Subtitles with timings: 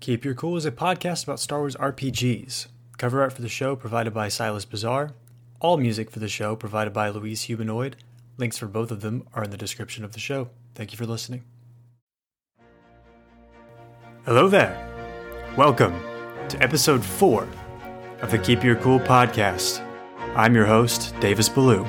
[0.00, 2.68] Keep Your Cool is a podcast about Star Wars RPGs.
[2.98, 5.10] Cover art for the show provided by Silas Bizarre.
[5.58, 7.96] All music for the show provided by Louise Humanoid.
[8.36, 10.50] Links for both of them are in the description of the show.
[10.76, 11.42] Thank you for listening.
[14.24, 14.86] Hello there.
[15.56, 15.98] Welcome
[16.48, 17.48] to episode 4
[18.22, 19.84] of the Keep Your Cool podcast.
[20.36, 21.84] I'm your host, Davis Ballou.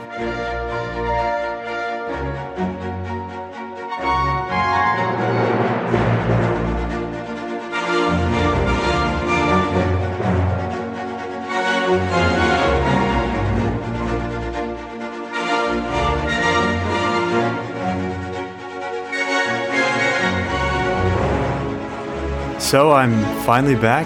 [22.70, 24.06] So I'm finally back.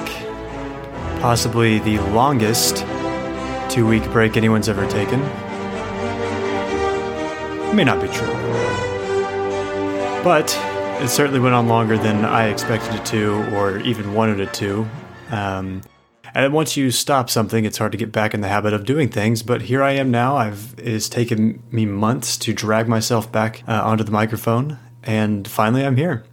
[1.19, 2.77] Possibly the longest
[3.69, 5.19] two week break anyone's ever taken.
[7.59, 8.33] It may not be true.
[10.23, 10.57] But
[11.03, 14.87] it certainly went on longer than I expected it to or even wanted it to.
[15.29, 15.81] Um,
[16.33, 19.09] and once you stop something, it's hard to get back in the habit of doing
[19.09, 19.43] things.
[19.43, 20.37] But here I am now.
[20.37, 25.45] I've it has taken me months to drag myself back uh, onto the microphone, and
[25.49, 26.23] finally I'm here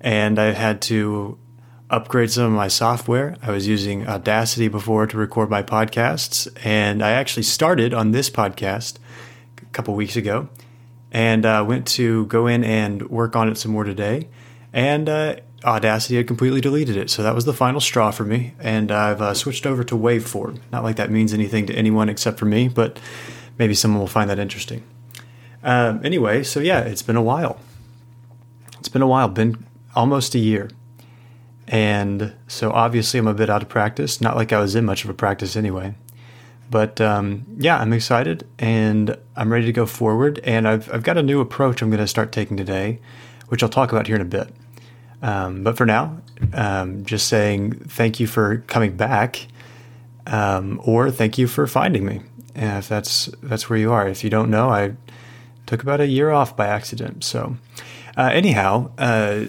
[0.00, 1.38] and I had to
[1.90, 3.36] upgrade some of my software.
[3.42, 8.30] I was using Audacity before to record my podcasts, and I actually started on this
[8.30, 8.98] podcast
[9.60, 10.48] a couple weeks ago,
[11.10, 14.28] and uh, went to go in and work on it some more today,
[14.72, 18.54] and uh, Audacity had completely deleted it, so that was the final straw for me,
[18.60, 20.60] and I've uh, switched over to Waveform.
[20.72, 22.98] Not like that means anything to anyone except for me, but
[23.58, 24.82] maybe someone will find that interesting.
[25.62, 27.60] Um, anyway, so yeah, it's been a while.
[28.78, 29.28] It's been a while.
[29.28, 30.70] Been almost a year.
[31.68, 35.04] And so obviously I'm a bit out of practice, not like I was in much
[35.04, 35.94] of a practice anyway.
[36.70, 40.40] But um, yeah, I'm excited and I'm ready to go forward.
[40.44, 43.00] And I've, I've got a new approach I'm going to start taking today,
[43.48, 44.52] which I'll talk about here in a bit.
[45.22, 46.20] Um, but for now,
[46.54, 49.46] um, just saying thank you for coming back,
[50.26, 52.22] um, or thank you for finding me.
[52.54, 54.08] And if that's that's where you are.
[54.08, 54.94] If you don't know, I
[55.66, 57.22] took about a year off by accident.
[57.24, 57.56] So
[58.16, 59.46] uh, anyhow, uh,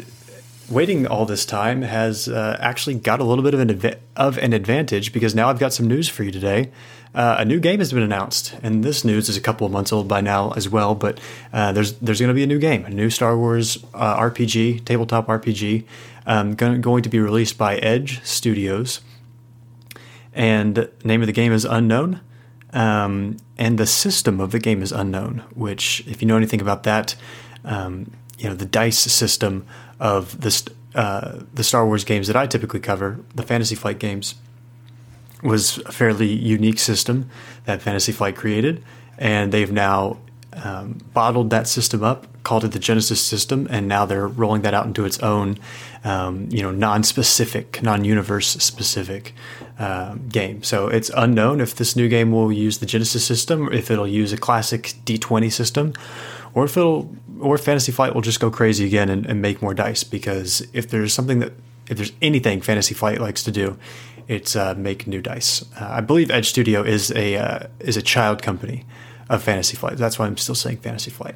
[0.71, 4.53] waiting all this time has uh, actually got a little bit of an of an
[4.53, 6.71] advantage because now I've got some news for you today.
[7.13, 9.91] Uh, a new game has been announced, and this news is a couple of months
[9.91, 10.95] old by now as well.
[10.95, 11.19] But
[11.51, 14.85] uh, there's there's going to be a new game, a new Star Wars uh, RPG,
[14.85, 15.83] tabletop RPG,
[16.25, 19.01] um, going, going to be released by Edge Studios,
[20.33, 22.21] and name of the game is unknown.
[22.73, 25.43] Um, and the system of the game is unknown.
[25.53, 27.15] Which, if you know anything about that,
[27.65, 29.67] um, you know the dice system
[30.01, 34.35] of the uh, the Star Wars games that I typically cover, the Fantasy Flight games,
[35.41, 37.29] was a fairly unique system
[37.63, 38.83] that Fantasy Flight created,
[39.17, 40.17] and they've now
[40.53, 44.73] um, bottled that system up, called it the Genesys system, and now they're rolling that
[44.73, 45.57] out into its own,
[46.03, 49.33] um, you know, non-specific, non-universe specific
[49.79, 50.61] um, game.
[50.63, 54.33] So it's unknown if this new game will use the Genesys system, if it'll use
[54.33, 55.93] a classic D20 system,
[56.53, 59.73] or if it'll or Fantasy Flight will just go crazy again and, and make more
[59.73, 61.53] dice because if there's something that
[61.89, 63.77] if there's anything Fantasy Flight likes to do,
[64.27, 65.63] it's uh, make new dice.
[65.79, 68.85] Uh, I believe Edge Studio is a uh, is a child company
[69.29, 69.97] of Fantasy Flight.
[69.97, 71.35] That's why I'm still saying Fantasy Flight.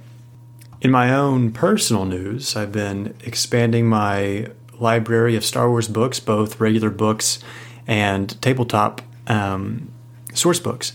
[0.81, 4.47] In my own personal news, I've been expanding my
[4.79, 7.39] library of Star Wars books, both regular books
[7.88, 9.91] and tabletop um,
[10.33, 10.94] source books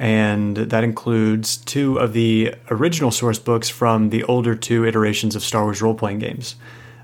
[0.00, 5.44] and that includes two of the original source books from the older two iterations of
[5.44, 6.56] Star Wars role playing games.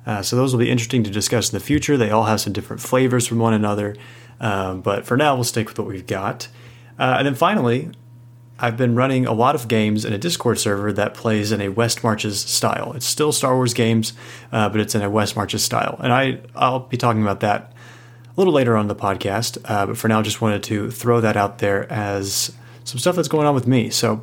[0.06, 1.98] Uh, so those will be interesting to discuss in the future.
[1.98, 3.96] They all have some different flavors from one another,
[4.40, 6.48] um, but for now we'll stick with what we've got.
[6.98, 7.90] Uh, and then finally,
[8.58, 11.68] I've been running a lot of games in a Discord server that plays in a
[11.68, 12.94] West Marches style.
[12.94, 14.14] It's still Star Wars games,
[14.52, 17.74] uh, but it's in a West Marches style, and I I'll be talking about that
[18.34, 19.58] a little later on the podcast.
[19.66, 22.56] Uh, but for now, just wanted to throw that out there as
[22.86, 23.90] some stuff that's going on with me.
[23.90, 24.22] So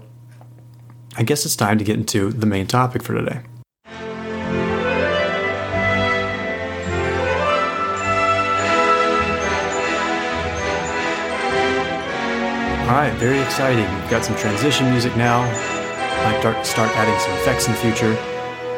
[1.17, 3.41] I guess it's time to get into the main topic for today.
[12.83, 13.83] All right, very exciting.
[13.99, 15.41] We've got some transition music now.
[15.41, 18.13] I might start adding some effects in the future.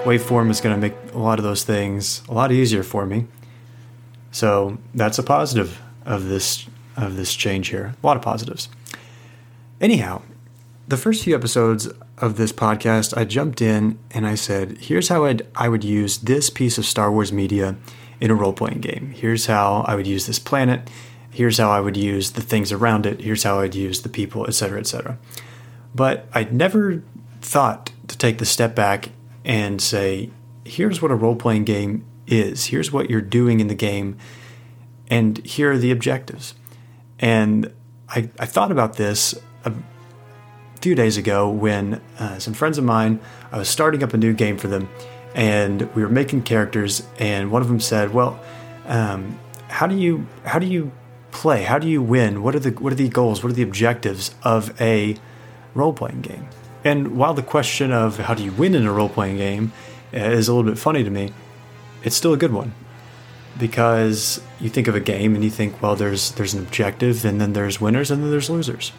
[0.04, 3.28] Waveform is going to make a lot of those things a lot easier for me.
[4.32, 6.66] So that's a positive of this
[6.98, 7.94] of this change here.
[8.02, 8.70] A lot of positives.
[9.82, 10.22] Anyhow,
[10.88, 15.26] the first few episodes of this podcast, I jumped in and I said, here's how
[15.26, 17.76] I'd, I would use this piece of Star Wars media
[18.22, 19.12] in a role playing game.
[19.14, 20.90] Here's how I would use this planet.
[21.30, 23.20] Here's how I would use the things around it.
[23.20, 25.18] Here's how I'd use the people, etc., etc.
[25.94, 27.04] But I'd never
[27.42, 29.10] thought to take the step back
[29.44, 30.30] and say,
[30.64, 32.68] here's what a role playing game is.
[32.68, 34.18] Here's what you're doing in the game,
[35.10, 36.56] and here are the objectives.
[37.20, 37.74] And
[38.08, 39.36] I, I thought about this
[39.66, 39.74] a
[40.82, 43.20] few days ago when uh, some friends of mine,
[43.52, 44.90] I was starting up a new game for them,
[45.34, 48.40] and we were making characters, and one of them said, "Well,
[48.86, 50.92] um, how do you how do you
[51.32, 51.64] play?
[51.64, 52.44] How do you win?
[52.44, 53.44] What are the what are the goals?
[53.44, 55.18] What are the objectives of a
[55.74, 56.48] role playing game?"
[56.84, 59.74] And while the question of how do you win in a role playing game
[60.14, 61.34] is a little bit funny to me,
[62.04, 62.76] it's still a good one
[63.58, 67.40] because you think of a game and you think, well, there's there's an objective, and
[67.40, 68.92] then there's winners, and then there's losers.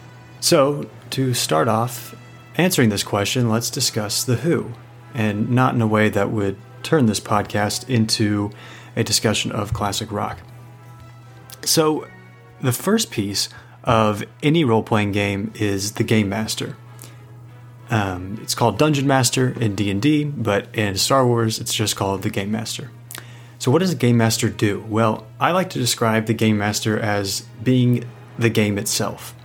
[0.47, 2.15] So to start off
[2.55, 4.75] answering this question, let's discuss the who,
[5.13, 8.53] and not in a way that would turn this podcast into
[8.95, 10.39] a discussion of classic rock.
[11.65, 12.07] So
[12.61, 13.49] the first piece
[13.83, 16.77] of any role playing game is the game master.
[17.91, 21.97] Um, it's called Dungeon Master in D and D, but in Star Wars, it's just
[21.97, 22.93] called the Game Master.
[23.59, 24.87] So, what does a Game Master do?
[24.89, 28.05] Well, I like to describe the Game Master as being
[28.39, 29.36] the game itself.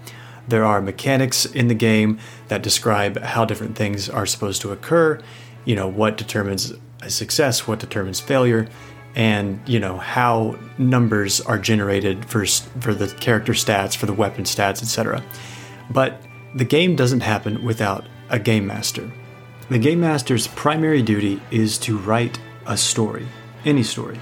[0.51, 2.19] There are mechanics in the game
[2.49, 5.17] that describe how different things are supposed to occur.
[5.63, 8.67] You know what determines a success, what determines failure,
[9.15, 12.45] and you know how numbers are generated for
[12.81, 15.23] for the character stats, for the weapon stats, etc.
[15.89, 16.21] But
[16.53, 19.09] the game doesn't happen without a game master.
[19.69, 23.25] The game master's primary duty is to write a story,
[23.63, 24.19] any story.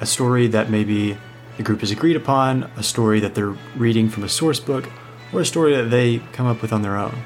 [0.00, 1.18] A story that maybe
[1.56, 4.88] the group has agreed upon, a story that they're reading from a source book,
[5.32, 7.22] or a story that they come up with on their own.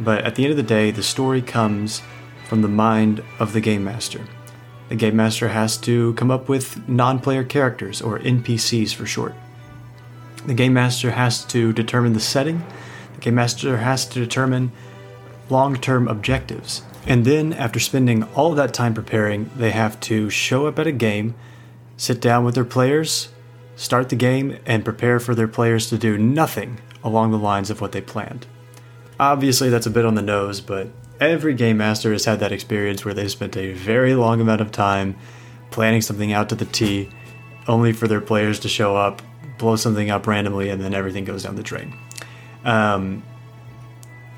[0.00, 2.02] But at the end of the day, the story comes
[2.48, 4.20] from the mind of the game master.
[4.88, 9.34] The game master has to come up with non player characters, or NPCs for short.
[10.46, 12.62] The game master has to determine the setting.
[13.14, 14.72] The game master has to determine
[15.48, 16.82] long term objectives.
[17.06, 20.92] And then, after spending all that time preparing, they have to show up at a
[20.92, 21.34] game,
[21.96, 23.28] sit down with their players,
[23.76, 27.80] start the game, and prepare for their players to do nothing along the lines of
[27.80, 28.46] what they planned.
[29.20, 30.88] Obviously, that's a bit on the nose, but
[31.20, 34.72] every game master has had that experience where they've spent a very long amount of
[34.72, 35.16] time
[35.70, 37.10] planning something out to the T,
[37.68, 39.22] only for their players to show up,
[39.58, 41.96] blow something up randomly, and then everything goes down the drain.
[42.64, 43.22] Um,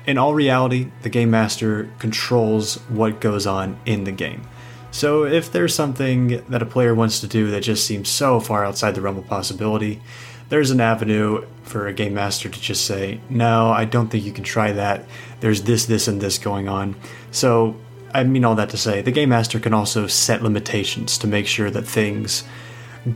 [0.05, 4.47] in all reality, the game master controls what goes on in the game.
[4.91, 8.63] So if there's something that a player wants to do that just seems so far
[8.63, 10.01] outside the realm of possibility,
[10.49, 14.31] there's an avenue for a game master to just say, No, I don't think you
[14.31, 15.05] can try that.
[15.39, 16.95] There's this, this, and this going on.
[17.31, 17.75] So,
[18.13, 21.45] I mean all that to say, the game master can also set limitations to make
[21.45, 22.43] sure that things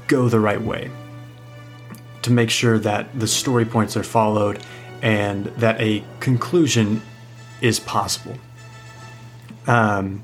[0.07, 0.92] go the right way,
[2.22, 4.60] to make sure that the story points are followed
[5.01, 7.01] and that a conclusion
[7.62, 8.38] is possible.
[9.68, 10.24] Um,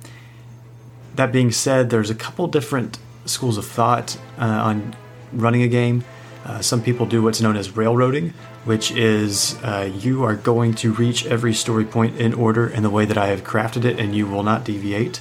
[1.15, 4.95] that being said, there's a couple different schools of thought uh, on
[5.33, 6.03] running a game.
[6.47, 8.33] Uh, some people do what's known as railroading,
[8.63, 12.89] which is uh, you are going to reach every story point in order in the
[12.89, 15.19] way that I have crafted it, and you will not deviate.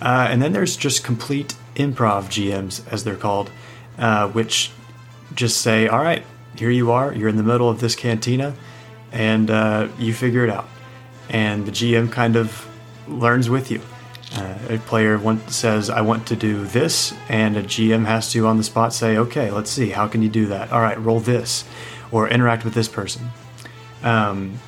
[0.00, 3.50] Uh, and then there's just complete improv GMs, as they're called,
[3.98, 4.70] uh, which
[5.34, 6.24] just say, all right,
[6.56, 8.54] here you are, you're in the middle of this cantina
[9.12, 10.68] and uh, you figure it out.
[11.28, 12.66] And the GM kind of
[13.08, 13.80] learns with you.
[14.32, 18.46] Uh, a player want, says, I want to do this, and a GM has to
[18.46, 20.70] on the spot say, okay, let's see, how can you do that?
[20.70, 21.64] All right, roll this,
[22.12, 23.30] or interact with this person.
[24.04, 24.60] Um,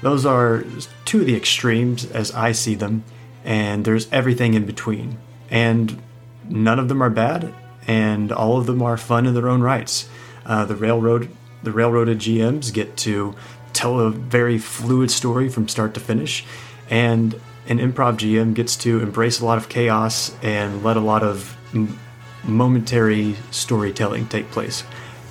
[0.00, 0.64] those are
[1.04, 3.04] two of the extremes as I see them,
[3.44, 5.18] and there's everything in between.
[5.50, 6.00] And
[6.48, 7.52] none of them are bad,
[7.86, 10.08] and all of them are fun in their own rights.
[10.46, 11.28] Uh, the railroad,
[11.62, 13.34] the railroaded GMs get to
[13.72, 16.44] tell a very fluid story from start to finish.
[16.88, 17.40] And
[17.72, 21.56] an improv GM gets to embrace a lot of chaos and let a lot of
[21.74, 21.98] m-
[22.44, 24.84] momentary storytelling take place.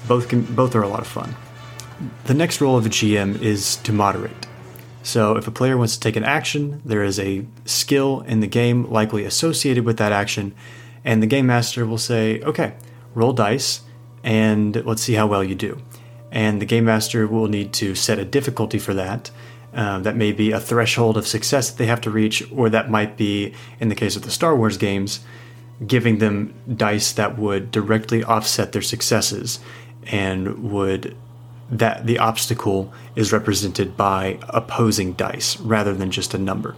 [0.08, 1.36] Both can both are a lot of fun.
[2.26, 4.48] The next role of a GM is to moderate.
[5.04, 8.48] So if a player wants to take an action, there is a skill in the
[8.48, 10.54] game likely associated with that action,
[11.06, 12.74] and the game master will say, "Okay,
[13.16, 13.82] roll dice
[14.24, 15.82] and let's see how well you do."
[16.32, 19.30] and the game master will need to set a difficulty for that.
[19.74, 22.92] Um, that may be a threshold of success that they have to reach, or that
[22.92, 25.22] might be, in the case of the Star Wars games,
[25.88, 29.60] giving them dice that would directly offset their successes
[30.08, 31.16] and would
[31.70, 36.76] that the obstacle is represented by opposing dice rather than just a number.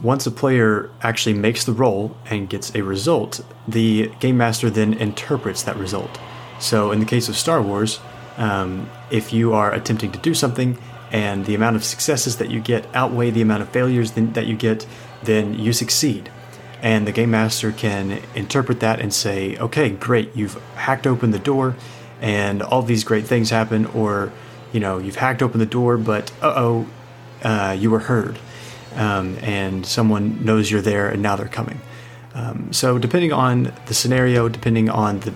[0.00, 4.94] Once a player actually makes the roll and gets a result, the game master then
[4.94, 6.20] interprets that result.
[6.60, 7.98] So in the case of Star Wars,
[8.36, 10.78] um, if you are attempting to do something
[11.10, 14.56] and the amount of successes that you get outweigh the amount of failures that you
[14.56, 14.86] get,
[15.22, 16.30] then you succeed.
[16.82, 21.38] and the game master can interpret that and say, okay, great, you've hacked open the
[21.38, 21.74] door,
[22.20, 24.32] and all these great things happen, or
[24.72, 26.86] you know, you've hacked open the door, but uh-oh,
[27.42, 28.38] uh, you were heard,
[28.94, 31.80] um, and someone knows you're there, and now they're coming.
[32.34, 35.34] Um, so depending on the scenario, depending on the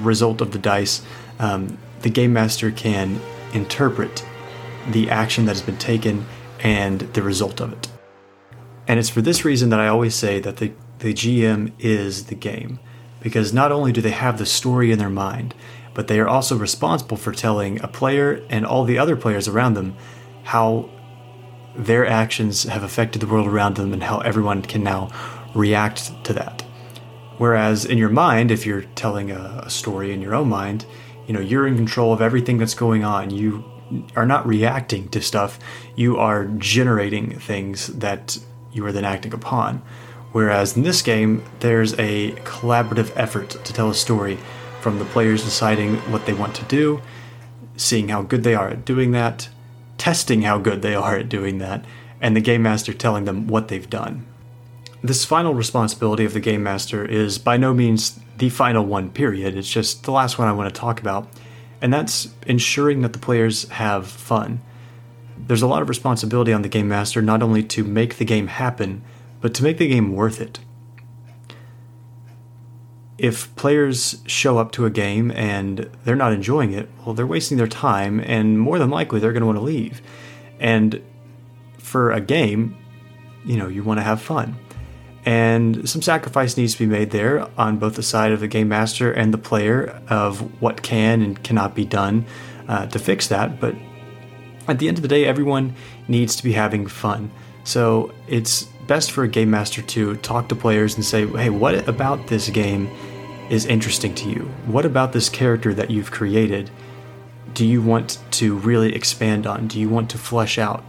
[0.00, 1.02] result of the dice,
[1.40, 3.20] um, the game master can
[3.52, 4.24] interpret
[4.90, 6.26] the action that has been taken
[6.60, 7.88] and the result of it.
[8.86, 12.34] And it's for this reason that I always say that the, the GM is the
[12.34, 12.80] game.
[13.20, 15.54] Because not only do they have the story in their mind,
[15.92, 19.74] but they are also responsible for telling a player and all the other players around
[19.74, 19.96] them
[20.44, 20.88] how
[21.76, 25.10] their actions have affected the world around them and how everyone can now
[25.54, 26.62] react to that.
[27.38, 30.86] Whereas in your mind, if you're telling a, a story in your own mind,
[31.26, 33.30] you know, you're in control of everything that's going on.
[33.30, 33.64] You
[34.16, 35.58] are not reacting to stuff,
[35.96, 38.38] you are generating things that
[38.72, 39.82] you are then acting upon.
[40.32, 44.38] Whereas in this game, there's a collaborative effort to tell a story
[44.80, 47.00] from the players deciding what they want to do,
[47.76, 49.48] seeing how good they are at doing that,
[49.96, 51.84] testing how good they are at doing that,
[52.20, 54.26] and the game master telling them what they've done.
[55.02, 59.56] This final responsibility of the game master is by no means the final one, period.
[59.56, 61.28] It's just the last one I want to talk about,
[61.80, 64.60] and that's ensuring that the players have fun.
[65.36, 68.48] There's a lot of responsibility on the game master not only to make the game
[68.48, 69.02] happen,
[69.40, 70.58] but to make the game worth it.
[73.16, 77.56] If players show up to a game and they're not enjoying it, well, they're wasting
[77.58, 80.02] their time, and more than likely they're going to want to leave.
[80.60, 81.02] And
[81.78, 82.76] for a game,
[83.44, 84.56] you know, you want to have fun.
[85.28, 88.68] And some sacrifice needs to be made there on both the side of the game
[88.68, 92.24] master and the player of what can and cannot be done
[92.66, 93.60] uh, to fix that.
[93.60, 93.74] But
[94.68, 95.74] at the end of the day, everyone
[96.08, 97.30] needs to be having fun.
[97.64, 101.86] So it's best for a game master to talk to players and say, hey, what
[101.86, 102.88] about this game
[103.50, 104.50] is interesting to you?
[104.64, 106.70] What about this character that you've created
[107.52, 109.68] do you want to really expand on?
[109.68, 110.82] Do you want to flesh out?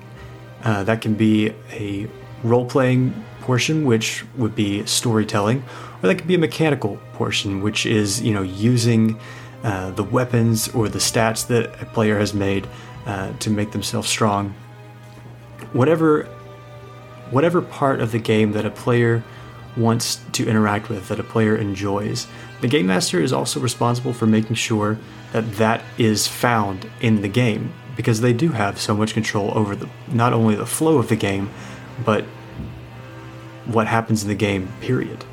[0.63, 2.07] Uh, that can be a
[2.41, 3.13] role playing
[3.49, 5.63] portion, which would be storytelling,
[6.03, 9.19] or that could be a mechanical portion, which is you know using
[9.63, 12.67] uh, the weapons or the stats that a player has made
[13.07, 14.53] uh, to make themselves strong.
[15.73, 16.25] Whatever,
[17.31, 19.23] whatever part of the game that a player
[19.75, 22.27] wants to interact with, that a player enjoys,
[22.61, 24.99] the game master is also responsible for making sure
[25.33, 29.75] that that is found in the game because they do have so much control over
[29.75, 31.49] the not only the flow of the game,
[32.05, 32.23] but
[33.71, 35.25] what happens in the game, period.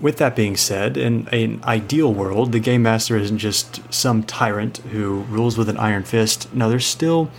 [0.00, 4.78] With that being said, in an ideal world, the game master isn't just some tyrant
[4.78, 6.54] who rules with an iron fist.
[6.54, 7.30] No, there's still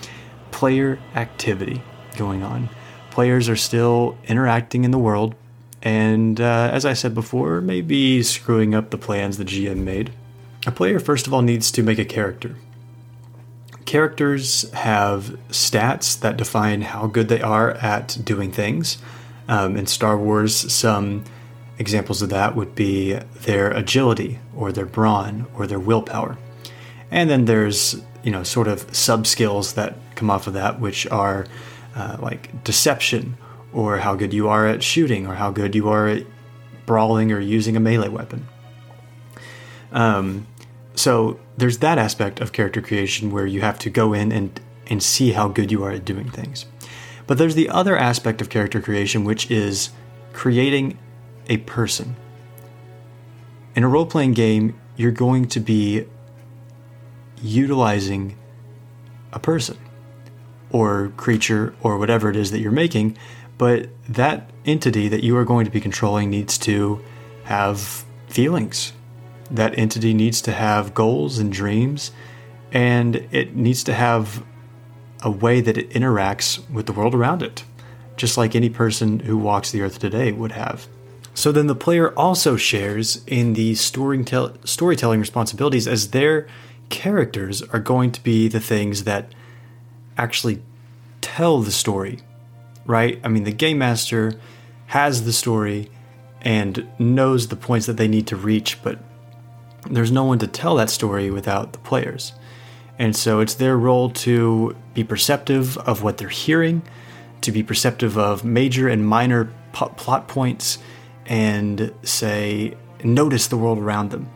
[0.51, 1.81] player activity
[2.17, 2.69] going on.
[3.11, 5.35] Players are still interacting in the world,
[5.81, 10.11] and uh, as I said before, maybe screwing up the plans the GM made.
[10.67, 12.55] A player, first of all, needs to make a character.
[13.85, 18.97] Characters have stats that define how good they are at doing things.
[19.49, 21.23] Um, in Star Wars, some
[21.79, 23.13] examples of that would be
[23.45, 26.37] their agility, or their brawn, or their willpower.
[27.09, 31.07] And then there's, you know, sort of sub skills that come off of that, which
[31.07, 31.47] are
[31.95, 33.37] uh, like deception,
[33.73, 36.27] or how good you are at shooting, or how good you are at
[36.85, 38.47] brawling or using a melee weapon.
[39.91, 40.45] Um,
[40.93, 44.59] so there's that aspect of character creation where you have to go in and,
[44.91, 46.65] and see how good you are at doing things.
[47.29, 49.91] But there's the other aspect of character creation, which is
[50.33, 50.97] creating
[51.47, 52.15] a person.
[53.75, 56.07] In a role playing game, you're going to be
[57.39, 58.35] utilizing
[59.31, 59.77] a person
[60.71, 63.15] or creature or whatever it is that you're making,
[63.59, 66.99] but that entity that you are going to be controlling needs to
[67.43, 68.93] have feelings.
[69.51, 72.09] That entity needs to have goals and dreams,
[72.71, 74.43] and it needs to have
[75.21, 77.63] a way that it interacts with the world around it,
[78.17, 80.87] just like any person who walks the earth today would have.
[81.33, 86.47] So then the player also shares in the storytelling responsibilities as their
[86.89, 89.33] characters are going to be the things that
[90.17, 90.61] actually
[91.21, 92.19] tell the story,
[92.85, 93.19] right?
[93.23, 94.33] I mean, the game master
[94.87, 95.89] has the story
[96.41, 98.99] and knows the points that they need to reach, but
[99.89, 102.33] there's no one to tell that story without the players.
[102.99, 106.83] And so it's their role to be perceptive of what they're hearing,
[107.41, 110.77] to be perceptive of major and minor plot points,
[111.25, 114.29] and say, notice the world around them.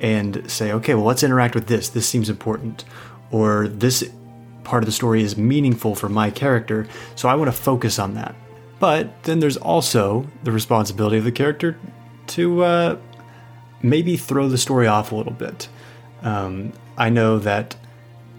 [0.00, 1.88] And say, okay, well, let's interact with this.
[1.88, 2.84] This seems important.
[3.30, 4.10] Or this
[4.64, 8.14] part of the story is meaningful for my character, so I want to focus on
[8.14, 8.34] that.
[8.80, 11.78] But then there's also the responsibility of the character
[12.28, 12.98] to uh,
[13.80, 15.68] maybe throw the story off a little bit.
[16.22, 17.76] Um, I know that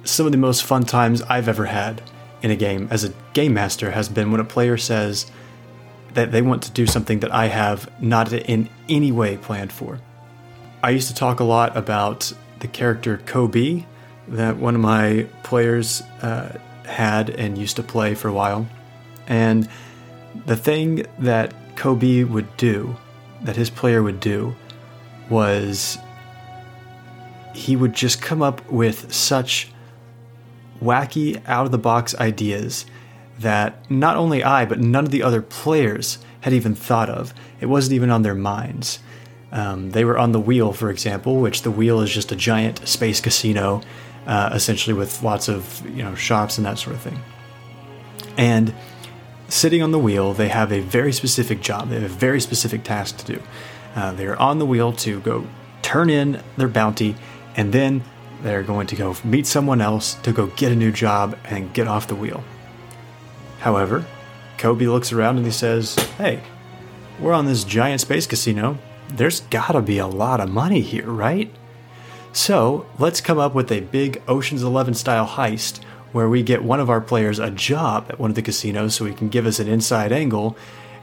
[0.03, 2.01] some of the most fun times I've ever had
[2.41, 5.29] in a game as a game master has been when a player says
[6.13, 9.99] that they want to do something that I have not in any way planned for.
[10.81, 13.85] I used to talk a lot about the character Kobe
[14.27, 18.67] that one of my players uh, had and used to play for a while.
[19.27, 19.67] And
[20.45, 22.95] the thing that Kobe would do,
[23.43, 24.55] that his player would do,
[25.29, 25.97] was
[27.53, 29.71] he would just come up with such
[30.81, 32.85] wacky, out of the box ideas
[33.39, 37.33] that not only I, but none of the other players had even thought of.
[37.59, 38.99] It wasn't even on their minds.
[39.51, 42.87] Um, they were on the wheel, for example, which the wheel is just a giant
[42.87, 43.81] space casino,
[44.25, 47.19] uh, essentially with lots of you know shops and that sort of thing.
[48.37, 48.73] And
[49.47, 51.89] sitting on the wheel, they have a very specific job.
[51.89, 53.41] They have a very specific task to do.
[53.95, 55.47] Uh, they're on the wheel to go
[55.81, 57.15] turn in their bounty,
[57.57, 58.03] and then
[58.43, 61.87] they're going to go meet someone else to go get a new job and get
[61.87, 62.43] off the wheel.
[63.59, 64.05] However,
[64.57, 66.41] Kobe looks around and he says, Hey,
[67.19, 68.77] we're on this giant space casino.
[69.09, 71.53] There's gotta be a lot of money here, right?
[72.31, 76.79] So let's come up with a big Ocean's Eleven style heist where we get one
[76.79, 79.59] of our players a job at one of the casinos so he can give us
[79.59, 80.55] an inside angle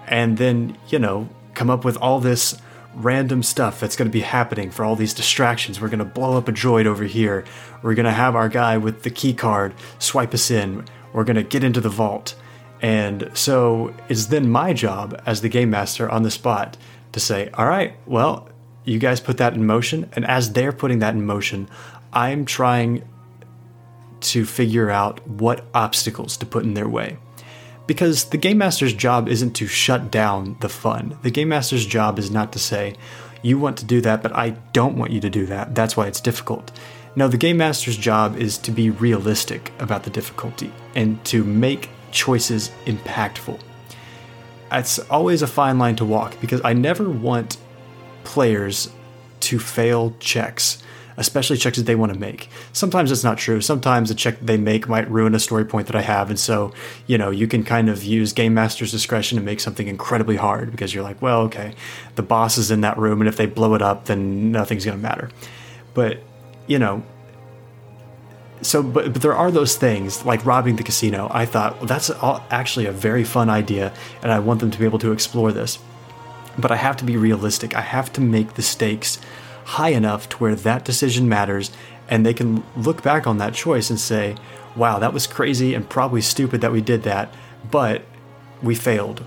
[0.07, 2.57] and then, you know, come up with all this
[2.95, 5.81] random stuff that's going to be happening for all these distractions.
[5.81, 7.45] We're going to blow up a droid over here.
[7.83, 10.85] We're going to have our guy with the key card swipe us in.
[11.13, 12.35] We're going to get into the vault.
[12.81, 16.77] And so it's then my job as the game master on the spot
[17.13, 18.49] to say, all right, well,
[18.85, 20.11] you guys put that in motion.
[20.15, 21.69] And as they're putting that in motion,
[22.13, 23.09] I'm trying
[24.21, 27.19] to figure out what obstacles to put in their way
[27.87, 31.19] because the game master's job isn't to shut down the fun.
[31.23, 32.95] The game master's job is not to say,
[33.43, 35.75] you want to do that, but I don't want you to do that.
[35.75, 36.73] That's why it's difficult.
[37.17, 41.91] No, the game master's job is to be realistic about the difficulty and to make
[42.11, 43.61] choices impactful.
[44.73, 47.59] It's always a fine line to walk because I never want
[48.25, 48.91] players
[49.41, 50.83] to fail checks
[51.17, 52.49] especially checks that they want to make.
[52.73, 53.61] Sometimes it's not true.
[53.61, 56.31] Sometimes a check they make might ruin a story point that I have.
[56.31, 56.73] And so,
[57.07, 60.71] you know, you can kind of use game master's discretion to make something incredibly hard
[60.71, 61.75] because you're like, well, okay,
[62.17, 64.97] the boss is in that room, and if they blow it up, then nothing's going
[64.97, 65.31] to matter.
[65.95, 66.21] But,
[66.67, 67.05] you know,
[68.63, 72.11] so but, but there are those things like robbing the casino i thought well, that's
[72.11, 75.53] all, actually a very fun idea and i want them to be able to explore
[75.53, 75.79] this
[76.59, 79.19] but i have to be realistic i have to make the stakes
[79.65, 81.71] high enough to where that decision matters
[82.09, 84.37] and they can look back on that choice and say,
[84.77, 87.33] wow, that was crazy and probably stupid that we did that,
[87.71, 88.03] but
[88.63, 89.25] we failed.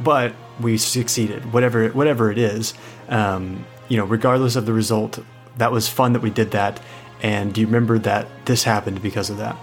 [0.00, 2.74] But we succeeded, whatever whatever it is.
[3.08, 5.18] Um, you know, regardless of the result,
[5.56, 6.80] that was fun that we did that.
[7.22, 9.56] And do you remember that this happened because of that?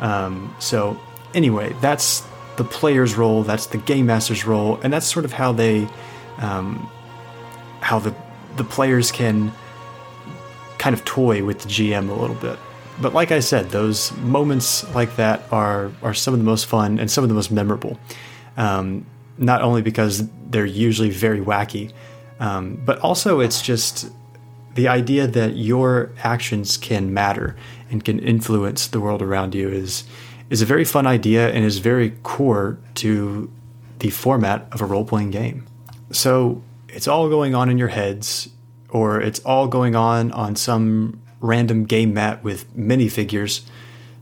[0.00, 0.98] Um, so
[1.34, 2.22] anyway, that's
[2.56, 5.88] the player's role, that's the game master's role, and that's sort of how they,
[6.38, 6.90] um,
[7.80, 8.14] how the
[8.56, 9.52] the players can
[10.80, 12.58] kind of toy with the GM a little bit.
[13.00, 16.98] But like I said, those moments like that are are some of the most fun
[16.98, 18.00] and some of the most memorable.
[18.56, 19.06] Um,
[19.38, 21.92] not only because they're usually very wacky,
[22.40, 24.10] um, but also it's just
[24.74, 27.56] the idea that your actions can matter
[27.90, 30.04] and can influence the world around you is
[30.48, 33.50] is a very fun idea and is very core to
[34.00, 35.66] the format of a role playing game.
[36.10, 38.48] So it's all going on in your heads
[38.90, 43.62] or it's all going on on some random game mat with minifigures.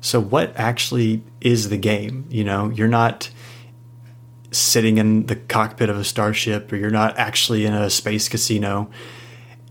[0.01, 2.27] So, what actually is the game?
[2.29, 3.31] You know, you're not
[4.51, 8.91] sitting in the cockpit of a starship, or you're not actually in a space casino.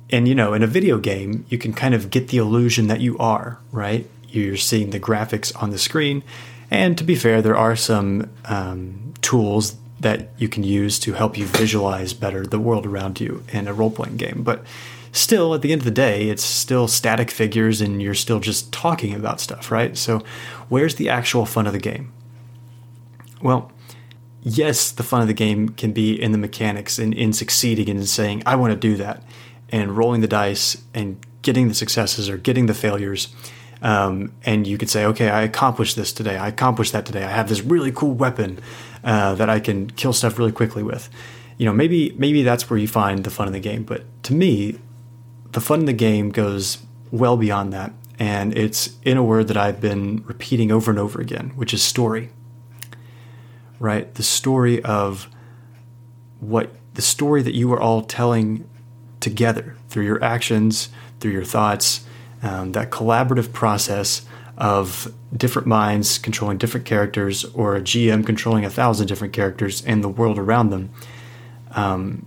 [0.09, 3.01] And, you know, in a video game, you can kind of get the illusion that
[3.01, 4.09] you are, right?
[4.29, 6.23] You're seeing the graphics on the screen.
[6.69, 11.37] And to be fair, there are some um, tools that you can use to help
[11.37, 14.43] you visualize better the world around you in a role playing game.
[14.43, 14.63] But
[15.11, 18.71] still, at the end of the day, it's still static figures and you're still just
[18.71, 19.97] talking about stuff, right?
[19.97, 20.23] So,
[20.69, 22.11] where's the actual fun of the game?
[23.41, 23.71] Well,
[24.41, 27.99] yes, the fun of the game can be in the mechanics and in succeeding and
[27.99, 29.23] in saying, I want to do that,
[29.69, 33.29] and rolling the dice and getting the successes or getting the failures.
[33.81, 36.35] Um, and you could say, okay, I accomplished this today.
[36.35, 37.23] I accomplished that today.
[37.23, 38.59] I have this really cool weapon
[39.03, 41.09] uh, that I can kill stuff really quickly with.
[41.57, 43.83] You know, maybe maybe that's where you find the fun in the game.
[43.83, 44.79] But to me,
[45.51, 46.79] the fun in the game goes
[47.11, 51.19] well beyond that, and it's in a word that I've been repeating over and over
[51.19, 52.29] again, which is story.
[53.79, 55.27] Right, the story of
[56.39, 58.67] what the story that you are all telling
[59.19, 62.05] together through your actions, through your thoughts,
[62.41, 64.25] um, that collaborative process
[64.57, 70.03] of different minds controlling different characters or a GM controlling a thousand different characters and
[70.03, 70.89] the world around them.
[71.71, 72.25] Um,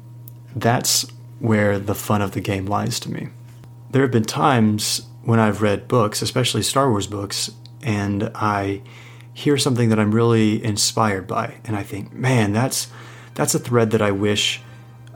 [0.54, 1.06] that's
[1.40, 3.28] where the fun of the game lies to me.
[3.90, 7.50] There have been times when I've read books, especially Star Wars books,
[7.82, 8.82] and I
[9.32, 12.88] hear something that I'm really inspired by, and I think, man, that's
[13.34, 14.60] that's a thread that I wish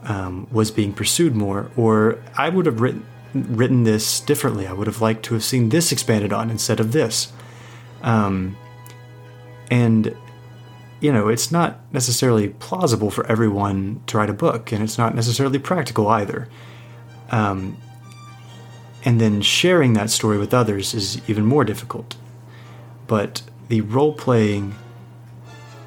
[0.03, 4.65] um, was being pursued more, or I would have written written this differently.
[4.65, 7.31] I would have liked to have seen this expanded on instead of this.
[8.01, 8.57] Um,
[9.69, 10.15] and
[11.01, 15.13] you know, it's not necessarily plausible for everyone to write a book, and it's not
[15.13, 16.47] necessarily practical either.
[17.29, 17.77] Um,
[19.03, 22.15] and then sharing that story with others is even more difficult.
[23.07, 24.75] But the role playing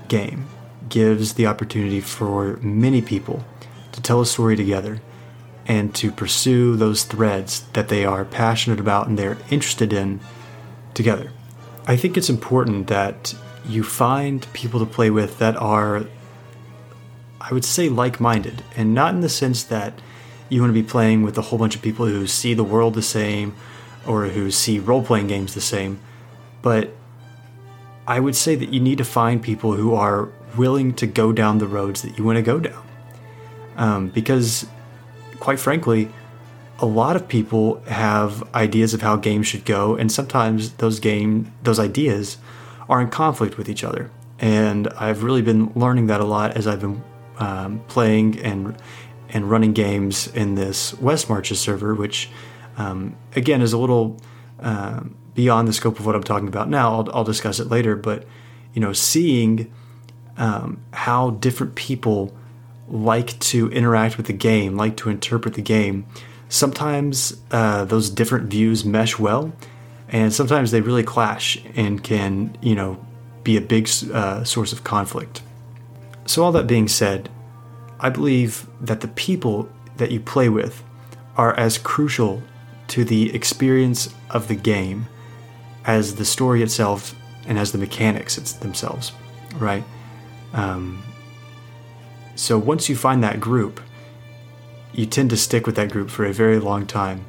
[0.09, 0.47] game
[0.89, 3.45] gives the opportunity for many people
[3.93, 5.01] to tell a story together
[5.69, 10.19] and to pursue those threads that they are passionate about and they're interested in
[10.95, 11.31] together.
[11.87, 13.35] I think it's important that
[13.67, 16.07] you find people to play with that are,
[17.41, 20.01] I would say, like minded, and not in the sense that
[20.49, 22.95] you want to be playing with a whole bunch of people who see the world
[22.95, 23.55] the same
[24.07, 26.01] or who see role playing games the same,
[26.63, 26.91] but
[28.07, 31.59] I would say that you need to find people who are willing to go down
[31.59, 32.87] the roads that you want to go down.
[33.77, 34.67] Um, because,
[35.41, 36.09] quite frankly,
[36.81, 41.53] a lot of people have ideas of how games should go, and sometimes those game
[41.63, 42.39] those ideas
[42.89, 44.11] are in conflict with each other.
[44.39, 47.03] And I've really been learning that a lot as I've been
[47.39, 48.77] um, playing and
[49.31, 52.31] and running games in this West Marches server, which
[52.77, 54.17] um, again is a little
[54.61, 56.95] um, beyond the scope of what I'm talking about now.
[56.95, 58.25] I'll, I'll discuss it later, but
[58.73, 59.73] you know, seeing
[60.37, 62.33] um, how different people
[62.91, 66.07] like to interact with the game, like to interpret the game.
[66.49, 69.53] Sometimes uh, those different views mesh well,
[70.09, 73.05] and sometimes they really clash and can, you know,
[73.45, 75.43] be a big uh, source of conflict.
[76.27, 77.31] So, all that being said,
[78.01, 80.83] I believe that the people that you play with
[81.37, 82.43] are as crucial
[82.89, 85.07] to the experience of the game
[85.85, 87.15] as the story itself
[87.47, 89.13] and as the mechanics themselves,
[89.57, 89.85] right?
[90.53, 91.03] Um,
[92.39, 93.81] so once you find that group,
[94.93, 97.27] you tend to stick with that group for a very long time,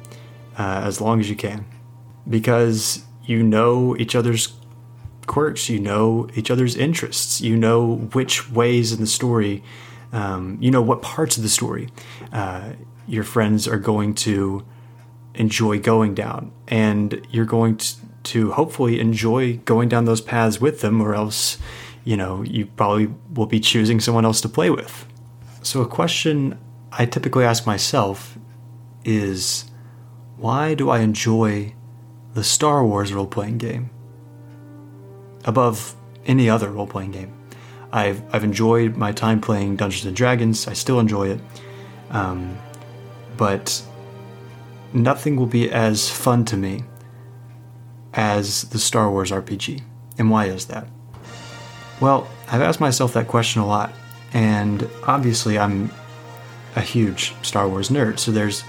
[0.56, 1.64] uh, as long as you can,
[2.28, 4.52] because you know each other's
[5.26, 9.64] quirks, you know each other's interests, you know which ways in the story,
[10.12, 11.88] um, you know what parts of the story
[12.32, 12.74] uh,
[13.08, 14.64] your friends are going to
[15.34, 20.82] enjoy going down, and you're going to to hopefully enjoy going down those paths with
[20.82, 21.58] them, or else,
[22.04, 25.06] you know, you probably will be choosing someone else to play with.
[25.62, 26.58] So, a question
[26.92, 28.38] I typically ask myself
[29.04, 29.70] is
[30.36, 31.74] why do I enjoy
[32.34, 33.90] the Star Wars role playing game
[35.44, 37.36] above any other role playing game?
[37.92, 41.40] I've, I've enjoyed my time playing Dungeons and Dragons, I still enjoy it.
[42.10, 42.58] Um,
[43.36, 43.82] but
[44.92, 46.84] nothing will be as fun to me
[48.14, 49.82] as the Star Wars RPG.
[50.18, 50.88] And why is that?
[52.00, 53.92] Well, I've asked myself that question a lot,
[54.32, 55.90] and obviously I'm
[56.76, 58.62] a huge Star Wars nerd, so there's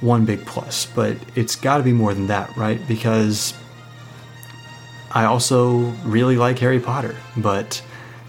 [0.00, 2.80] one big plus, but it's got to be more than that, right?
[2.88, 3.54] Because
[5.12, 7.82] I also really like Harry Potter, but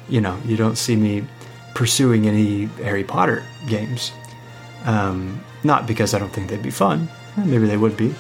[0.08, 1.26] you know, you don't see me
[1.74, 4.12] pursuing any Harry Potter games.
[4.86, 8.14] Um, not because I don't think they'd be fun, maybe they would be,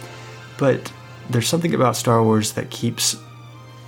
[0.58, 0.91] but
[1.30, 3.15] there's something about Star Wars that keeps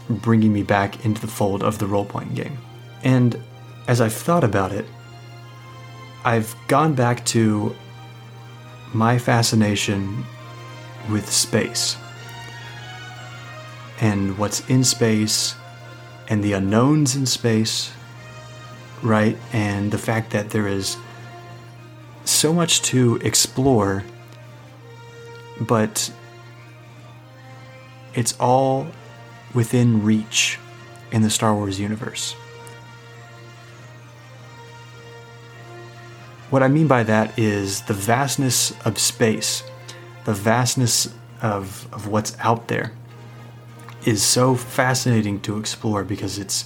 [0.10, 2.58] bringing me back into the fold of the role playing game.
[3.04, 3.42] And
[3.88, 4.86] as I've thought about it,
[6.26, 7.76] I've gone back to
[8.94, 10.26] my fascination
[11.10, 11.96] with space
[14.02, 15.56] and what's in space
[16.28, 17.92] and the unknowns in space,
[19.02, 19.38] right?
[19.54, 20.98] And the fact that there is
[22.26, 24.04] so much to explore,
[25.62, 26.12] but
[28.14, 28.88] it's all
[29.54, 30.60] within reach
[31.12, 32.36] in the Star Wars universe.
[36.50, 39.64] What I mean by that is the vastness of space,
[40.26, 42.94] the vastness of, of what's out there
[44.06, 46.66] is so fascinating to explore because it's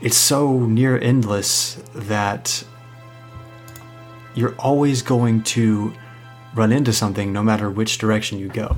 [0.00, 2.62] it's so near endless that
[4.34, 5.94] you're always going to
[6.54, 8.76] run into something no matter which direction you go.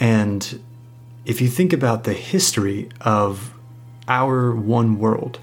[0.00, 0.60] And
[1.28, 3.52] if you think about the history of
[4.08, 5.38] our one world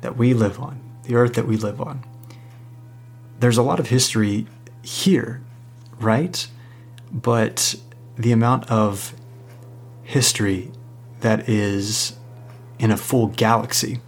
[0.00, 2.04] that we live on, the earth that we live on,
[3.38, 4.48] there's a lot of history
[4.82, 5.40] here,
[6.00, 6.48] right?
[7.12, 7.76] But
[8.16, 9.14] the amount of
[10.02, 10.72] history
[11.20, 12.16] that is
[12.80, 14.00] in a full galaxy,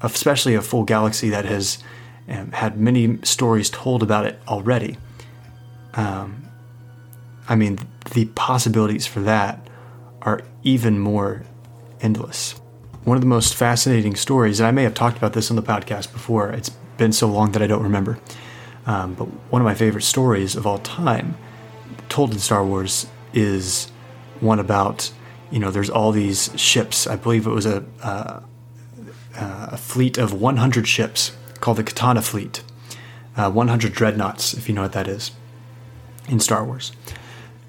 [0.00, 1.76] especially a full galaxy that has
[2.26, 4.96] um, had many stories told about it already.
[5.92, 6.48] Um,
[7.50, 7.78] I mean,
[8.14, 9.68] the possibilities for that
[10.22, 11.44] are even more
[12.00, 12.52] endless.
[13.04, 15.62] One of the most fascinating stories, and I may have talked about this on the
[15.62, 18.18] podcast before, it's been so long that I don't remember,
[18.86, 21.36] um, but one of my favorite stories of all time
[22.08, 23.90] told in Star Wars is
[24.40, 25.10] one about,
[25.50, 27.06] you know, there's all these ships.
[27.06, 28.40] I believe it was a, uh,
[29.36, 32.62] a fleet of 100 ships called the Katana Fleet,
[33.36, 35.32] uh, 100 dreadnoughts, if you know what that is,
[36.28, 36.92] in Star Wars.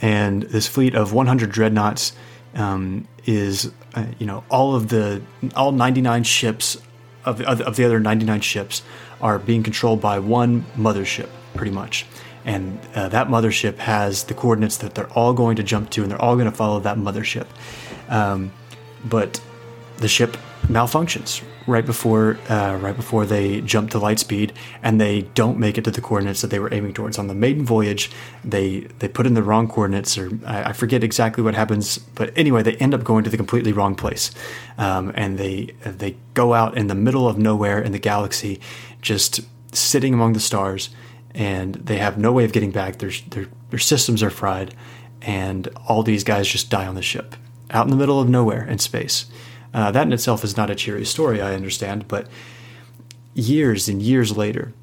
[0.01, 2.13] And this fleet of 100 dreadnoughts
[2.55, 5.21] um, is, uh, you know, all of the
[5.55, 6.77] all 99 ships
[7.25, 8.81] of, of, of the other 99 ships
[9.21, 12.05] are being controlled by one mothership, pretty much.
[12.45, 16.11] And uh, that mothership has the coordinates that they're all going to jump to, and
[16.11, 17.47] they're all going to follow that mothership.
[18.09, 18.51] Um,
[19.05, 19.39] but
[19.97, 20.35] the ship
[20.67, 25.77] malfunctions right before uh, right before they jump to light speed, and they don't make
[25.77, 27.17] it to the coordinates that they were aiming towards.
[27.17, 28.11] On the maiden voyage,
[28.43, 32.31] they they put in the wrong coordinates, or I, I forget exactly what happens, but
[32.37, 34.31] anyway, they end up going to the completely wrong place,
[34.77, 38.59] um, and they they go out in the middle of nowhere in the galaxy,
[39.01, 39.41] just
[39.73, 40.89] sitting among the stars,
[41.33, 42.97] and they have no way of getting back.
[42.97, 44.73] Their their their systems are fried,
[45.21, 47.35] and all these guys just die on the ship
[47.73, 49.25] out in the middle of nowhere in space.
[49.73, 52.27] Uh, that in itself is not a cheery story, I understand, but
[53.33, 54.73] years and years later,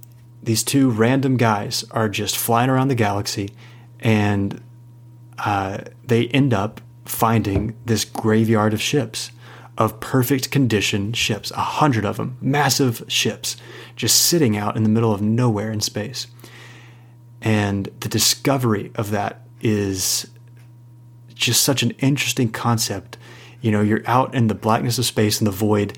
[0.42, 3.50] these two random guys are just flying around the galaxy
[4.00, 4.60] and
[5.38, 9.30] uh, they end up finding this graveyard of ships,
[9.78, 13.56] of perfect condition ships, a hundred of them, massive ships,
[13.96, 16.26] just sitting out in the middle of nowhere in space.
[17.40, 20.30] And the discovery of that is
[21.34, 23.16] just such an interesting concept
[23.60, 25.96] you know, you're out in the blackness of space and the void,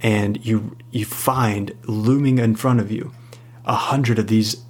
[0.00, 3.12] and you you find looming in front of you
[3.64, 4.62] a hundred of these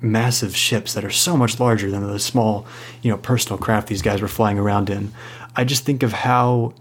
[0.00, 2.66] massive ships that are so much larger than the small,
[3.02, 5.12] you know, personal craft these guys were flying around in.
[5.56, 6.74] I just think of how,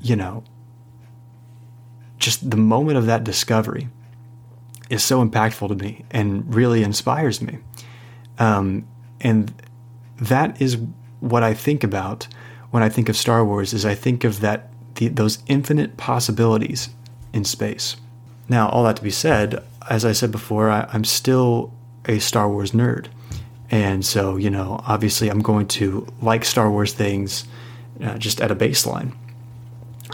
[0.00, 0.44] you know,
[2.18, 3.88] just the moment of that discovery
[4.90, 7.58] is so impactful to me and really inspires me.
[8.38, 8.86] Um,
[9.20, 9.52] and
[10.20, 10.78] that is
[11.20, 12.28] what I think about
[12.74, 16.88] when I think of Star Wars is I think of that the, those infinite possibilities
[17.32, 17.94] in space.
[18.48, 21.72] Now, all that to be said, as I said before, I, I'm still
[22.06, 23.06] a Star Wars nerd.
[23.70, 27.44] And so, you know, obviously I'm going to like Star Wars things
[28.02, 29.14] uh, just at a baseline.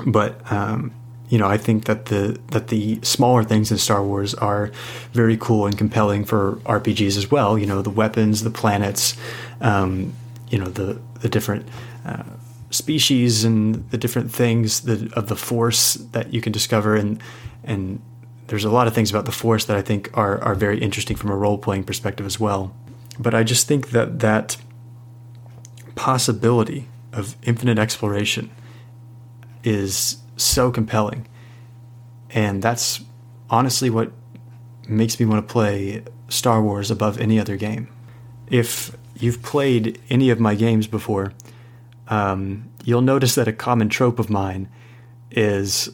[0.05, 0.93] But, um,
[1.31, 4.71] you know, I think that the that the smaller things in Star Wars are
[5.15, 7.59] very cool and compelling for RPGs as well.
[7.59, 9.17] You know, the weapons, the planets,
[9.63, 10.13] um,
[10.51, 11.67] you know, the the different
[12.05, 12.25] uh,
[12.71, 17.21] species and the different things that, of the force that you can discover and
[17.65, 18.01] and
[18.47, 21.17] there's a lot of things about the force that I think are are very interesting
[21.17, 22.75] from a role playing perspective as well.
[23.19, 24.57] But I just think that that
[25.95, 28.51] possibility of infinite exploration
[29.63, 31.29] is so compelling.
[32.31, 33.01] And that's
[33.51, 34.13] honestly what
[34.89, 37.89] makes me want to play Star Wars above any other game.
[38.49, 41.33] If you've played any of my games before,
[42.11, 44.69] um, you'll notice that a common trope of mine
[45.31, 45.89] is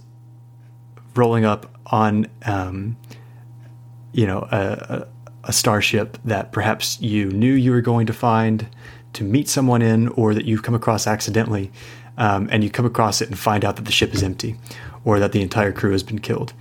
[1.15, 2.97] rolling up on, um,
[4.13, 5.07] you know, a,
[5.45, 8.67] a, starship that perhaps you knew you were going to find
[9.13, 11.71] to meet someone in, or that you've come across accidentally,
[12.19, 14.57] um, and you come across it and find out that the ship is empty,
[15.05, 16.53] or that the entire crew has been killed.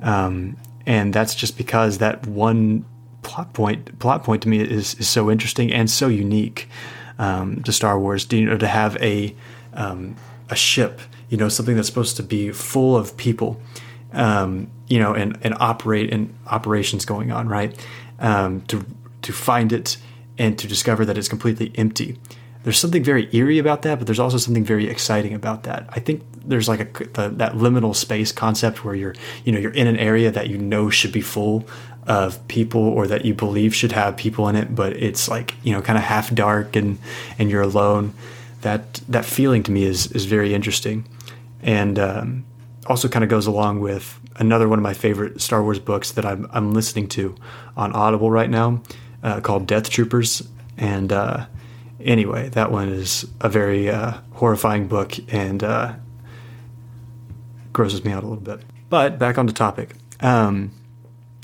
[0.00, 2.84] Um, and that's just because that one
[3.22, 6.68] plot point plot point to me is, is so interesting and so unique
[7.22, 8.26] um, to Star Wars.
[8.30, 9.34] You know, to have a
[9.74, 10.16] um,
[10.50, 13.60] a ship, you know, something that's supposed to be full of people,
[14.12, 17.72] um, you know, and and operate and operations going on, right?
[18.18, 18.84] Um, to
[19.22, 19.96] to find it
[20.36, 22.18] and to discover that it's completely empty.
[22.64, 25.88] There's something very eerie about that, but there's also something very exciting about that.
[25.90, 29.74] I think there's like a the, that liminal space concept where you're you know you're
[29.74, 31.66] in an area that you know should be full
[32.06, 35.72] of people or that you believe should have people in it, but it's like you
[35.72, 36.98] know kind of half dark and
[37.38, 38.14] and you're alone.
[38.62, 41.04] That that feeling to me is is very interesting,
[41.62, 42.44] and um,
[42.86, 46.24] also kind of goes along with another one of my favorite Star Wars books that
[46.24, 47.34] I'm I'm listening to
[47.76, 48.82] on Audible right now,
[49.22, 50.46] uh, called Death Troopers.
[50.78, 51.46] And uh,
[52.00, 55.94] anyway, that one is a very uh, horrifying book and uh,
[57.72, 58.60] grosses me out a little bit.
[58.88, 59.90] But back on the topic.
[60.20, 60.70] Um,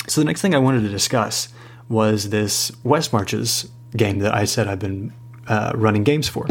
[0.08, 1.48] So the next thing I wanted to discuss
[1.88, 5.12] was this West Marches game that I said I've been
[5.46, 6.46] uh, running games for.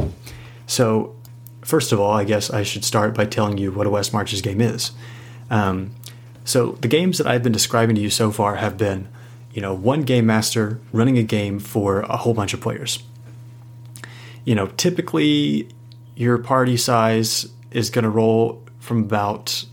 [0.67, 1.15] So
[1.62, 4.41] first of all, I guess I should start by telling you what a West Marches
[4.41, 4.91] game is.
[5.50, 5.96] Um,
[6.46, 9.08] so the games that I've been describing to you so far have been,
[9.52, 13.04] you know, one game master running a game for a whole bunch of players.
[14.46, 15.67] You know, typically
[16.15, 19.65] your party size is going to roll from about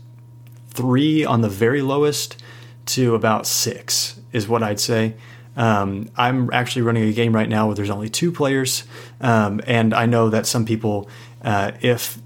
[0.69, 2.41] three on the very lowest
[2.87, 5.15] to about six, is what I'd say.
[5.57, 8.83] Um, I'm actually running a game right now where there's only two players,
[9.21, 11.09] um, and I know that some people,
[11.41, 12.19] uh, if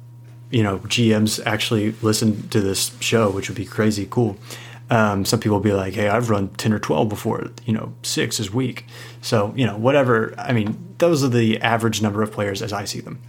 [0.49, 4.37] you know GMs actually listen to this show, which would be crazy cool.
[4.89, 7.51] Um, some people will be like, "Hey, I've run ten or twelve before.
[7.65, 8.85] You know, six is weak."
[9.21, 10.33] So you know, whatever.
[10.37, 13.19] I mean, those are the average number of players as I see them.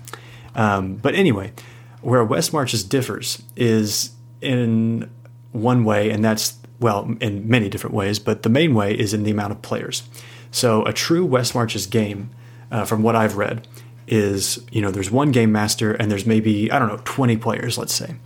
[0.55, 1.53] Um, but anyway,
[2.01, 5.11] where West Marches differs is in
[5.53, 9.23] one way, and that's well, in many different ways, but the main way is in
[9.23, 10.03] the amount of players.
[10.51, 12.31] So a true West Marches game,
[12.71, 13.69] uh, from what I've read,
[14.09, 17.79] is you know there's one game master and there's maybe I don't know 20 players,
[17.79, 18.17] let's say.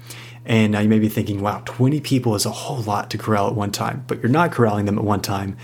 [0.46, 3.48] And now you may be thinking, wow, 20 people is a whole lot to corral
[3.48, 5.56] at one time, but you're not corralling them at one time.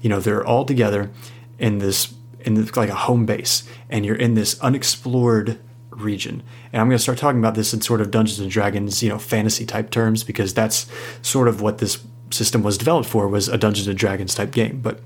[0.00, 1.10] You know, they're all together
[1.58, 5.58] in this in this, like a home base, and you're in this unexplored
[5.90, 6.42] region.
[6.72, 9.08] And I'm going to start talking about this in sort of Dungeons and Dragons, you
[9.08, 10.86] know, fantasy type terms because that's
[11.20, 11.98] sort of what this
[12.30, 14.80] system was developed for was a Dungeons and Dragons type game.
[14.80, 15.00] But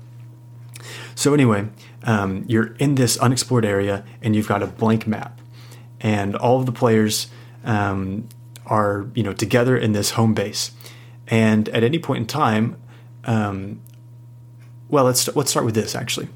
[1.15, 1.67] so anyway,
[2.03, 5.39] um, you're in this unexplored area and you've got a blank map,
[6.01, 7.27] and all of the players
[7.63, 8.27] um,
[8.65, 10.71] are you know together in this home base.
[11.27, 12.75] And at any point in time,
[13.23, 13.81] um,
[14.89, 16.29] well, let's let's start with this actually.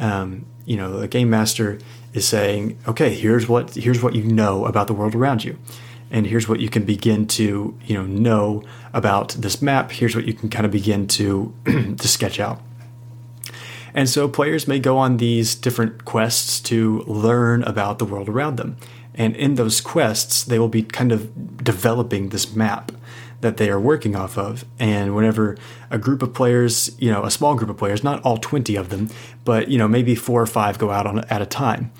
[0.00, 1.78] Um, you know, the game master
[2.12, 5.58] is saying, okay, here's what here's what you know about the world around you
[6.12, 9.90] and here's what you can begin to you know know about this map.
[9.90, 12.60] Here's what you can kind of begin to to sketch out.
[13.94, 18.56] And so players may go on these different quests to learn about the world around
[18.56, 18.76] them.
[19.14, 22.92] And in those quests they will be kind of developing this map
[23.40, 24.64] that they are working off of.
[24.78, 25.56] And whenever
[25.90, 28.90] a group of players you know a small group of players not all 20 of
[28.90, 29.08] them
[29.46, 31.90] but you know maybe four or five go out on at a time.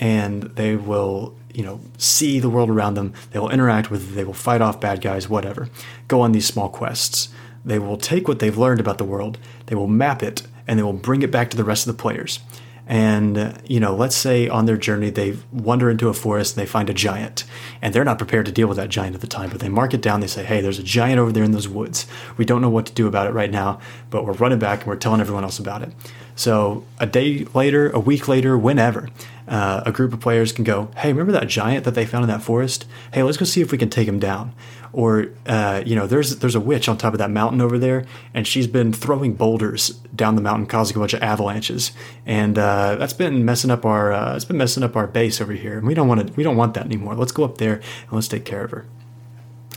[0.00, 3.12] And they will you know see the world around them.
[3.30, 5.68] They will interact with they will fight off bad guys whatever.
[6.06, 7.28] Go on these small quests.
[7.64, 10.82] They will take what they've learned about the world they will map it and they
[10.82, 12.40] will bring it back to the rest of the players.
[12.86, 16.62] And uh, you know let's say on their journey they wander into a forest and
[16.62, 17.44] they find a giant.
[17.82, 19.92] And they're not prepared to deal with that giant at the time but they mark
[19.92, 22.06] it down they say hey there's a giant over there in those woods.
[22.36, 23.80] We don't know what to do about it right now
[24.10, 25.92] but we're running back and we're telling everyone else about it
[26.38, 29.08] so a day later a week later whenever
[29.48, 32.28] uh, a group of players can go, hey, remember that giant that they found in
[32.28, 32.86] that forest?
[33.12, 34.54] Hey, let's go see if we can take him down.
[34.92, 38.06] Or uh, you know, there's there's a witch on top of that mountain over there,
[38.32, 41.90] and she's been throwing boulders down the mountain, causing a bunch of avalanches,
[42.24, 45.52] and uh, that's been messing up our uh, it's been messing up our base over
[45.52, 47.16] here, and we don't want to we don't want that anymore.
[47.16, 48.86] Let's go up there and let's take care of her.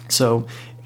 [0.09, 0.45] So.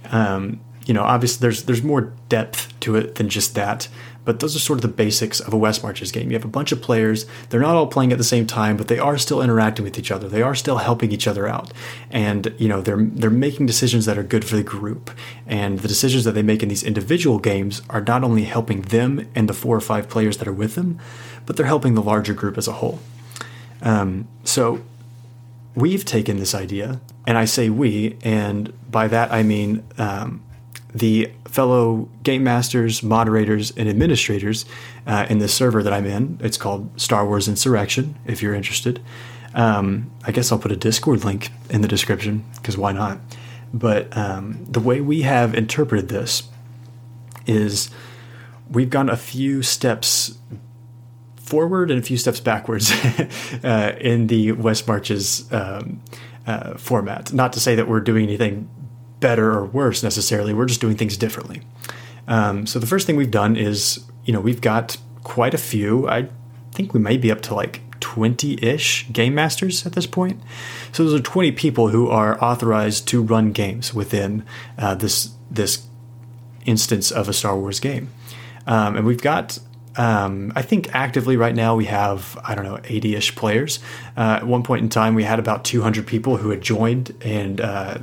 [0.10, 3.88] Um, you know, obviously there's there's more depth to it than just that.
[4.26, 6.30] But those are sort of the basics of a West Marches game.
[6.30, 7.26] You have a bunch of players.
[7.50, 10.12] They're not all playing at the same time, but they are still interacting with each
[10.12, 10.28] other.
[10.28, 11.72] They are still helping each other out.
[12.10, 15.12] And, you know, they're they're making decisions that are good for the group.
[15.46, 19.30] And the decisions that they make in these individual games are not only helping them
[19.36, 21.00] and the four or five players that are with them,
[21.46, 23.00] but they're helping the larger group as a whole.
[23.82, 24.82] Um, so
[25.76, 30.44] we've taken this idea, and I say we, and by that I mean um,
[30.94, 34.65] the fellow game masters, moderators, and administrators
[35.08, 36.38] uh, in the server that I'm in.
[36.41, 39.02] It's called Star Wars Insurrection, if you're interested.
[39.54, 43.20] Um, I guess I'll put a Discord link in the description because why not?
[43.74, 46.44] But um, the way we have interpreted this
[47.48, 47.89] is
[48.70, 50.38] we've gone a few steps
[51.38, 52.91] forward and a few steps backwards
[53.63, 56.02] uh, in the West Marches um,
[56.46, 57.32] uh, format.
[57.32, 58.68] Not to say that we're doing anything
[59.19, 60.54] better or worse necessarily.
[60.54, 61.62] We're just doing things differently.
[62.28, 66.07] Um, so the first thing we've done is, you know, we've got quite a few.
[66.07, 66.30] I
[66.72, 70.41] think we may be up to like 20 ish game masters at this point.
[70.91, 74.45] So those are 20 people who are authorized to run games within
[74.78, 75.86] uh, this this
[76.66, 78.09] instance of a Star Wars game.
[78.68, 79.59] Um, and we've got
[79.97, 83.80] um, I think actively right now we have, I don't know, 80 ish players.
[84.18, 87.61] Uh, at one point in time, we had about 200 people who had joined, and
[87.61, 87.99] uh,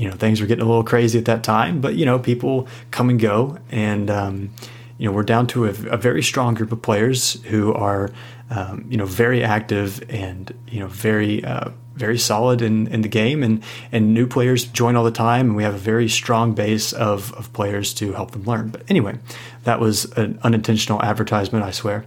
[0.00, 2.66] you know things were getting a little crazy at that time but you know people
[2.90, 4.50] come and go and um,
[4.96, 8.10] you know we're down to a, a very strong group of players who are
[8.48, 13.08] um, you know very active and you know very uh, very solid in, in the
[13.08, 16.54] game and and new players join all the time and we have a very strong
[16.54, 18.70] base of, of players to help them learn.
[18.70, 19.18] But anyway
[19.64, 22.06] that was an unintentional advertisement I swear.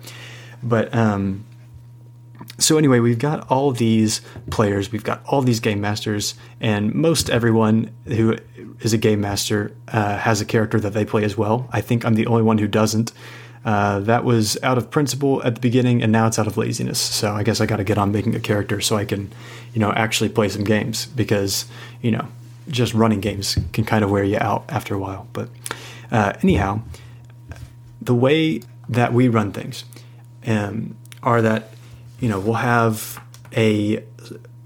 [0.63, 1.45] But um,
[2.59, 7.29] so anyway, we've got all these players, we've got all these game masters, and most
[7.29, 8.37] everyone who
[8.81, 11.67] is a game master uh, has a character that they play as well.
[11.71, 13.11] I think I'm the only one who doesn't.
[13.65, 16.99] Uh, that was out of principle at the beginning, and now it's out of laziness.
[16.99, 19.31] So I guess I got to get on making a character so I can,
[19.73, 21.65] you know, actually play some games because
[22.01, 22.27] you know,
[22.67, 25.27] just running games can kind of wear you out after a while.
[25.33, 25.49] But
[26.11, 26.81] uh, anyhow,
[28.01, 29.85] the way that we run things
[30.45, 31.69] um, are that
[32.23, 33.21] you know, we'll have
[33.53, 34.01] a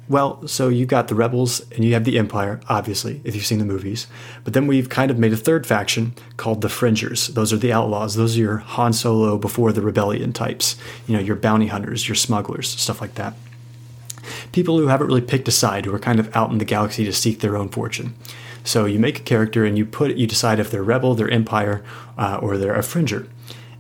[0.08, 3.58] well, so you've got the rebels and you have the empire, obviously, if you've seen
[3.58, 4.06] the movies.
[4.44, 7.30] But then we've kind of made a third faction called the Fringers.
[7.30, 8.14] Those are the outlaws.
[8.14, 10.76] Those are your Han Solo before the rebellion types.
[11.08, 13.34] You know, your bounty hunters, your smugglers, stuff like that.
[14.52, 17.06] People who haven't really picked a side, who are kind of out in the galaxy
[17.06, 18.14] to seek their own fortune.
[18.64, 21.84] So you make a character and you put you decide if they're rebel, they're empire,
[22.20, 23.28] uh, or they're a Fringer.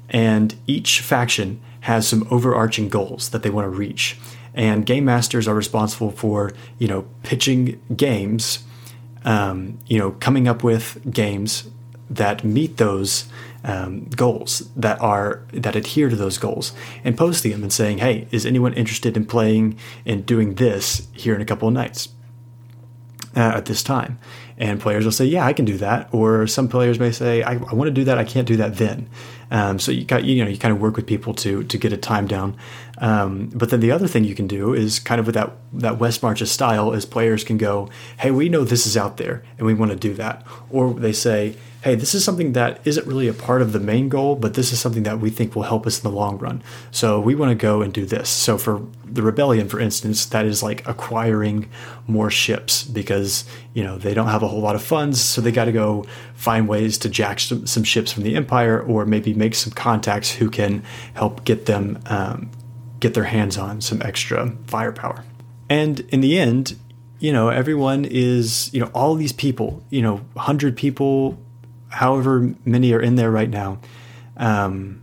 [0.10, 4.18] And each faction has some overarching goals that they want to reach.
[4.54, 8.60] And game masters are responsible for, you know, pitching games,
[9.24, 11.70] um, you know, coming up with games
[12.10, 13.30] that meet those
[13.64, 16.74] um, goals that are that adhere to those goals
[17.06, 21.36] and posting them and saying, "Hey, is anyone interested in playing and doing this here
[21.36, 22.10] in a couple of nights
[23.34, 24.20] uh, at this time?"
[24.60, 27.54] And players will say, "Yeah, I can do that." Or some players may say, "I,
[27.54, 28.18] I want to do that.
[28.18, 29.08] I can't do that then."
[29.52, 31.94] Um, so you got you know you kind of work with people to to get
[31.94, 32.58] a time down.
[33.00, 36.00] Um, but then the other thing you can do is kind of with that that
[36.00, 37.90] West Marches style is players can go,
[38.20, 41.14] hey, we know this is out there and we want to do that, or they
[41.14, 44.56] say, hey, this is something that isn't really a part of the main goal, but
[44.56, 46.62] this is something that we think will help us in the long run.
[46.92, 48.30] So we want to go and do this.
[48.30, 51.70] So for the rebellion, for instance, that is like acquiring
[52.08, 55.52] more ships because you know they don't have a whole lot of funds, so they
[55.52, 59.34] got to go find ways to jack some, some, ships from the empire, or maybe
[59.34, 60.84] make some contacts who can
[61.14, 62.50] help get them um,
[63.00, 65.24] get their hands on some extra firepower.
[65.70, 66.78] And in the end,
[67.20, 71.38] you know, everyone is, you know, all these people, you know, 100 people,
[71.90, 73.80] however many are in there right now,
[74.38, 75.02] um,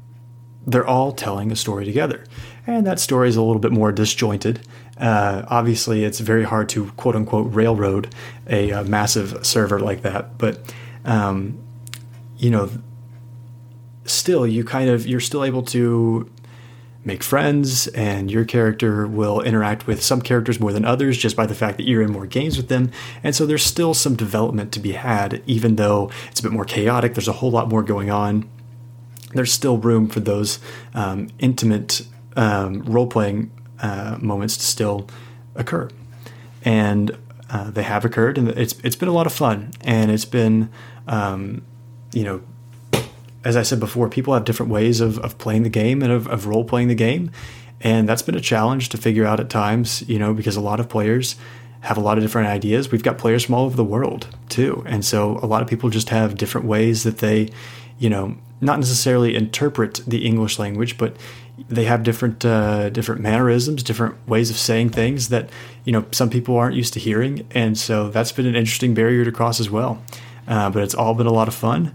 [0.67, 2.25] they're all telling a story together.
[2.67, 4.67] And that story is a little bit more disjointed.
[4.97, 8.15] Uh, obviously, it's very hard to quote unquote railroad
[8.49, 10.39] a, a massive server like that.
[10.39, 10.73] But,
[11.05, 11.59] um,
[12.39, 12.71] you know,
[14.05, 16.31] still, you kind of, you're still able to
[17.05, 21.47] make friends, and your character will interact with some characters more than others just by
[21.47, 22.91] the fact that you're in more games with them.
[23.23, 26.65] And so there's still some development to be had, even though it's a bit more
[26.65, 27.15] chaotic.
[27.15, 28.49] There's a whole lot more going on.
[29.33, 30.61] There's still room for those
[30.95, 33.51] um, intimate um, role playing
[33.81, 35.09] uh, moments to still
[35.55, 35.89] occur.
[36.65, 37.17] And
[37.51, 40.71] uh, they have occurred, and it's it's been a lot of fun, and it's been,
[41.07, 41.63] um,
[42.13, 42.41] you know,
[43.45, 46.27] as I said before, people have different ways of, of playing the game and of,
[46.29, 47.31] of role playing the game.
[47.81, 50.81] And that's been a challenge to figure out at times, you know, because a lot
[50.81, 51.37] of players
[51.81, 52.91] have a lot of different ideas.
[52.91, 54.83] We've got players from all over the world too.
[54.87, 57.51] And so a lot of people just have different ways that they,
[57.99, 61.17] you know, not necessarily interpret the English language, but
[61.69, 65.51] they have different uh, different mannerisms, different ways of saying things that
[65.85, 69.25] you know some people aren't used to hearing, and so that's been an interesting barrier
[69.25, 70.03] to cross as well.
[70.49, 71.95] Uh, but it's all been a lot of fun,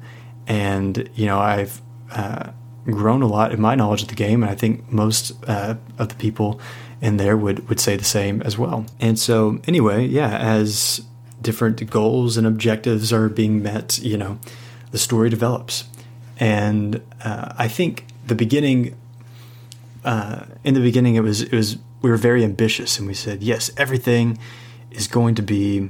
[0.50, 1.82] and you know I've
[2.12, 2.52] uh,
[2.86, 6.10] grown a lot in my knowledge of the game, and I think most uh, of
[6.10, 6.60] the people
[7.00, 8.86] in there would would say the same as well.
[9.00, 11.02] And so anyway, yeah, as
[11.42, 14.40] different goals and objectives are being met, you know,
[14.92, 15.86] the story develops,
[16.38, 18.96] and uh, I think the beginning.
[20.02, 23.44] Uh, in the beginning, it was it was we were very ambitious, and we said
[23.44, 24.38] yes, everything
[24.92, 25.90] is going to be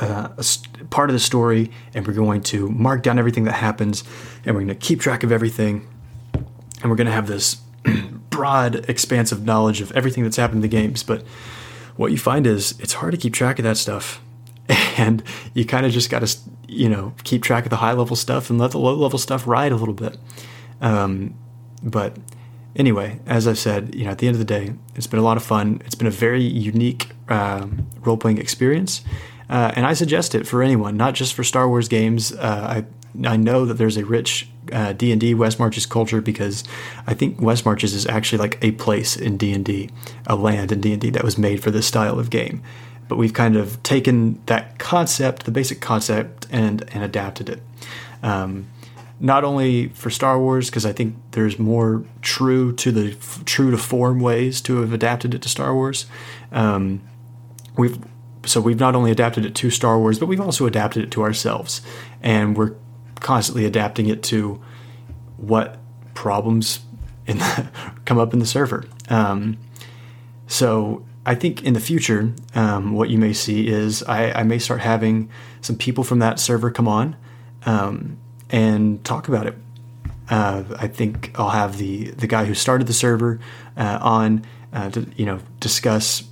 [0.00, 0.44] uh, a,
[0.90, 4.04] part of the story, and we're going to mark down everything that happens,
[4.44, 5.86] and we're going to keep track of everything,
[6.34, 7.56] and we're going to have this
[8.30, 11.02] broad, expansive knowledge of everything that's happened in the games.
[11.02, 11.22] But
[11.96, 14.22] what you find is it's hard to keep track of that stuff,
[14.96, 15.22] and
[15.54, 18.50] you kind of just got to, you know, keep track of the high level stuff
[18.50, 20.16] and let the low level stuff ride a little bit.
[20.80, 21.34] Um,
[21.82, 22.16] but
[22.76, 25.22] anyway, as I've said, you know, at the end of the day, it's been a
[25.22, 25.82] lot of fun.
[25.84, 29.02] It's been a very unique um, role playing experience,
[29.48, 32.32] uh, and I suggest it for anyone, not just for Star Wars games.
[32.32, 36.20] Uh, I I know that there's a rich uh, D and D West Marches culture
[36.20, 36.64] because
[37.06, 39.90] I think West Marches is actually like a place in D and D,
[40.26, 42.62] a land in D and D that was made for this style of game.
[43.08, 47.62] But we've kind of taken that concept, the basic concept, and and adapted it.
[48.22, 48.68] Um,
[49.20, 53.78] not only for Star Wars because I think there's more true to the true to
[53.78, 56.06] form ways to have adapted it to Star Wars.
[56.52, 57.00] Um,
[57.76, 57.98] we've
[58.48, 61.22] so we've not only adapted it to Star Wars, but we've also adapted it to
[61.22, 61.82] ourselves,
[62.22, 62.74] and we're
[63.20, 64.60] constantly adapting it to
[65.36, 65.78] what
[66.14, 66.80] problems
[67.26, 67.68] the,
[68.04, 68.84] come up in the server.
[69.08, 69.58] Um,
[70.46, 74.58] so I think in the future, um, what you may see is I, I, may
[74.58, 75.28] start having
[75.60, 77.16] some people from that server come on
[77.66, 78.16] um,
[78.48, 79.54] and talk about it.
[80.30, 83.40] Uh, I think I'll have the the guy who started the server
[83.76, 86.24] uh, on uh, to you know discuss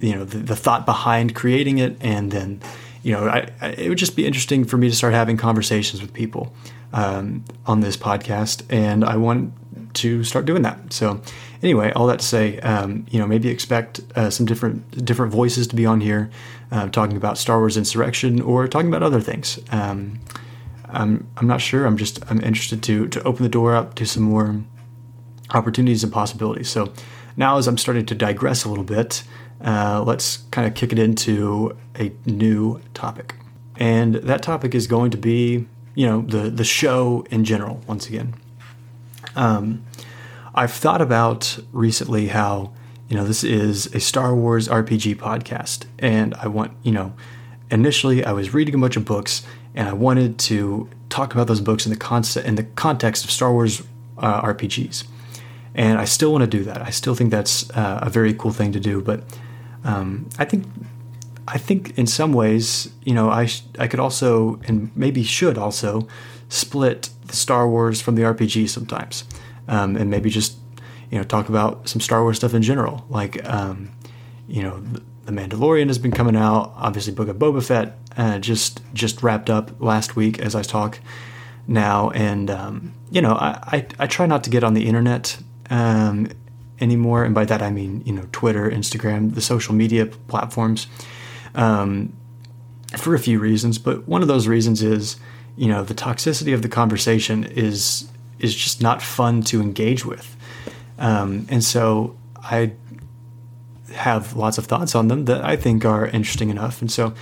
[0.00, 2.60] you know the, the, thought behind creating it, and then
[3.02, 6.02] you know I, I, it would just be interesting for me to start having conversations
[6.02, 6.52] with people
[6.92, 9.52] um, on this podcast, and I want
[9.94, 10.92] to start doing that.
[10.92, 11.20] So
[11.62, 15.66] anyway, all that to say, um, you know, maybe expect uh, some different different voices
[15.68, 16.30] to be on here,
[16.70, 19.58] uh, talking about Star Wars Insurrection or talking about other things.
[19.70, 20.20] Um,
[20.88, 21.86] I'm I'm not sure.
[21.86, 24.62] I'm just I'm interested to to open the door up to some more
[25.52, 26.68] opportunities and possibilities.
[26.68, 26.92] So
[27.36, 29.22] now, as I'm starting to digress a little bit,
[29.64, 33.34] uh, let's kind of kick it into a new topic,
[33.76, 37.82] and that topic is going to be you know the the show in general.
[37.86, 38.34] Once again.
[39.36, 39.84] Um,
[40.54, 42.72] I've thought about recently how,
[43.08, 45.86] you know, this is a Star Wars RPG podcast.
[45.98, 47.14] And I want, you know,
[47.70, 49.44] initially I was reading a bunch of books
[49.74, 53.30] and I wanted to talk about those books in the concept in the context of
[53.30, 53.82] Star Wars
[54.18, 55.04] uh, RPGs.
[55.74, 56.82] And I still want to do that.
[56.82, 59.00] I still think that's uh, a very cool thing to do.
[59.00, 59.22] But
[59.84, 60.66] um, I think
[61.48, 65.58] I think in some ways, you know, I sh- I could also and maybe should
[65.58, 66.06] also
[66.48, 69.24] split the Star Wars from the RPG sometimes
[69.68, 70.56] um, and maybe just
[71.10, 73.04] you know talk about some Star Wars stuff in general.
[73.08, 73.90] Like um,
[74.48, 74.82] you know,
[75.24, 76.72] The Mandalorian has been coming out.
[76.76, 80.98] Obviously, Book of Boba Fett uh, just just wrapped up last week as I talk
[81.66, 85.38] now, and um, you know, I, I, I try not to get on the internet
[85.70, 86.28] um,
[86.80, 90.86] anymore, and by that I mean you know Twitter, Instagram, the social media platforms.
[91.54, 92.12] Um,
[92.96, 95.16] for a few reasons, but one of those reasons is,
[95.56, 98.08] you know, the toxicity of the conversation is
[98.40, 100.36] is just not fun to engage with.
[100.98, 102.72] Um, and so I
[103.92, 106.80] have lots of thoughts on them that I think are interesting enough.
[106.80, 107.14] And so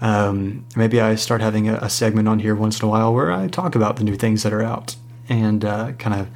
[0.00, 3.30] um, maybe I start having a, a, segment on here once in a while where
[3.30, 4.96] I talk about the new things that are out
[5.28, 6.28] and uh, kind of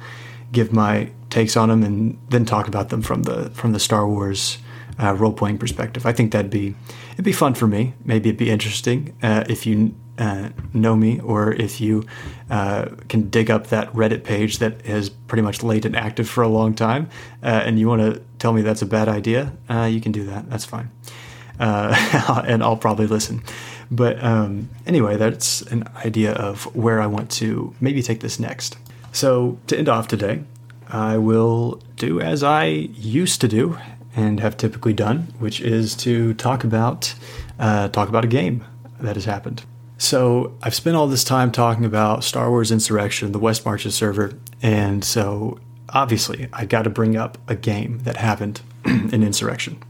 [0.51, 4.07] give my takes on them and then talk about them from the from the Star
[4.07, 4.57] Wars
[5.01, 6.05] uh, role playing perspective.
[6.05, 6.75] I think that'd be
[7.13, 7.93] it'd be fun for me.
[8.03, 12.05] Maybe it'd be interesting uh, if you uh, know me or if you
[12.49, 16.43] uh, can dig up that Reddit page that has pretty much laid and active for
[16.43, 17.09] a long time
[17.41, 20.25] uh, and you want to tell me that's a bad idea, uh, you can do
[20.25, 20.49] that.
[20.49, 20.91] That's fine.
[21.59, 23.43] And I'll probably listen.
[23.91, 28.77] But um, anyway, that's an idea of where I want to maybe take this next.
[29.11, 30.43] So, to end off today,
[30.89, 33.77] I will do as I used to do
[34.15, 37.13] and have typically done, which is to talk about
[37.59, 38.65] uh, talk about a game
[38.99, 39.63] that has happened.
[39.97, 44.33] So I've spent all this time talking about Star Wars Insurrection, the West Marches server,
[44.61, 45.59] and so
[45.89, 49.81] obviously I got to bring up a game that happened in Insurrection.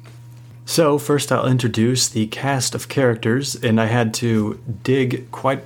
[0.66, 5.64] So first I'll introduce the cast of characters, and I had to dig quite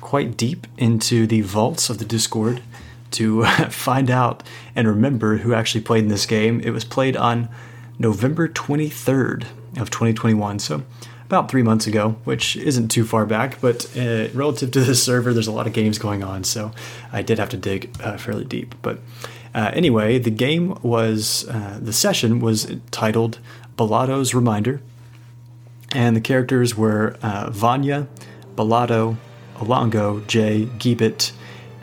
[0.00, 2.62] quite deep into the vaults of the Discord
[3.12, 4.42] to find out
[4.74, 6.60] and remember who actually played in this game.
[6.60, 7.48] It was played on
[7.98, 9.44] November 23rd
[9.78, 10.58] of 2021.
[10.58, 10.82] So
[11.26, 15.32] about three months ago, which isn't too far back, but uh, relative to this server,
[15.32, 16.72] there's a lot of games going on, so
[17.12, 18.74] I did have to dig uh, fairly deep.
[18.82, 18.98] But
[19.54, 23.38] uh, anyway, the game was, uh, the session was titled
[23.76, 24.80] Balado's Reminder,
[25.94, 28.08] and the characters were uh, Vanya,
[28.56, 29.16] Balado,
[29.58, 31.30] Alongo, Jay, Gibbet,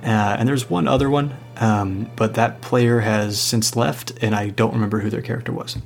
[0.08, 4.50] uh, and there's one other one, um, but that player has since left, and I
[4.50, 5.78] don't remember who their character was.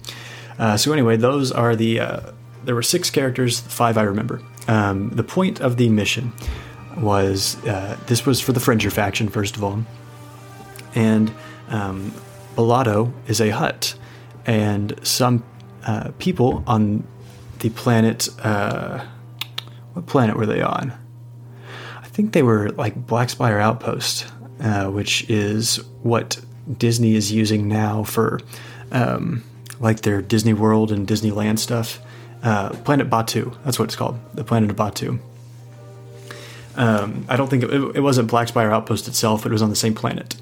[0.78, 2.00] so anyway, those are the
[2.64, 4.42] there were six characters, five I remember.
[4.68, 6.34] Um, the point of the mission
[6.98, 9.84] was uh, this was for the Fringer faction, first of all.
[10.94, 11.34] And
[11.70, 12.14] um,
[13.28, 13.96] is a Hutt,
[14.46, 15.44] and some
[15.86, 17.08] uh, people on
[17.60, 18.30] the planet.
[18.44, 19.06] Uh,
[19.94, 20.94] what planet were they on?
[22.12, 24.28] I think they were like Black Spire Outpost,
[24.60, 26.40] uh, which is what
[26.78, 28.42] Disney is using now for
[28.92, 29.44] um,
[29.80, 32.02] like their Disney World and Disneyland stuff
[32.44, 35.20] uh, planet Batuu, that's what it's called, the planet of Batuu.
[36.76, 39.76] Um, I don't think it, it, wasn't Black Spire Outpost itself; it was on the
[39.76, 40.36] same planet.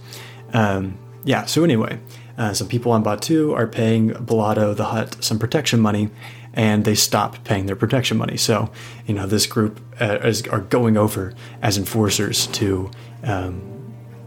[0.53, 1.45] Um, yeah.
[1.45, 1.99] So anyway,
[2.37, 6.09] uh, some people on Batuu are paying Bellotto the Hutt some protection money,
[6.53, 8.37] and they stop paying their protection money.
[8.37, 8.71] So,
[9.05, 12.89] you know, this group uh, is, are going over as enforcers to
[13.23, 13.61] um,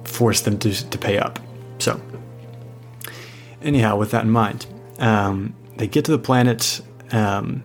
[0.04, 1.38] force them to, to pay up.
[1.78, 2.00] So,
[3.60, 4.66] anyhow, with that in mind,
[4.98, 6.80] um, they get to the planet.
[7.10, 7.64] Um,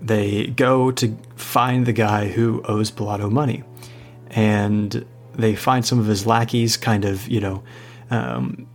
[0.00, 3.64] they go to find the guy who owes Bellotto money,
[4.30, 5.04] and
[5.34, 7.62] they find some of his lackeys, kind of, you know,
[8.10, 8.66] um,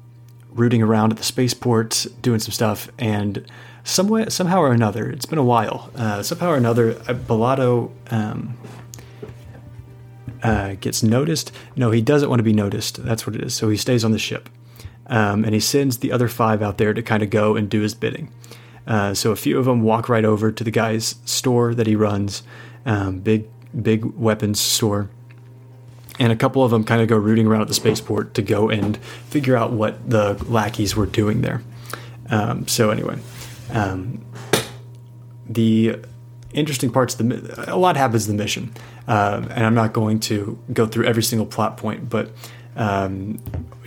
[0.52, 3.46] rooting around at the spaceport, doing some stuff, and
[3.90, 5.92] some way, somehow or another, it's been a while.
[5.96, 8.58] Uh, somehow or another, uh, Bellotto um,
[10.44, 11.52] uh, gets noticed.
[11.76, 13.04] No, he doesn't want to be noticed.
[13.04, 13.54] That's what it is.
[13.54, 14.50] So he stays on the ship,
[15.08, 17.82] um, and he sends the other five out there to kind of go and do
[17.82, 18.32] his bidding.
[18.88, 21.96] Uh, so a few of them walk right over to the guy's store that he
[21.96, 22.44] runs,
[22.86, 23.46] um, big
[23.84, 25.10] big weapons store,
[26.18, 28.70] and a couple of them kind of go rooting around at the spaceport to go
[28.70, 31.62] and figure out what the lackeys were doing there.
[32.32, 33.20] Um, so anyway,
[33.72, 34.24] um,
[35.48, 35.98] the
[36.54, 38.74] interesting parts of the a lot happens in the mission,
[39.08, 42.32] uh, and I'm not going to go through every single plot point, but
[42.76, 43.40] um,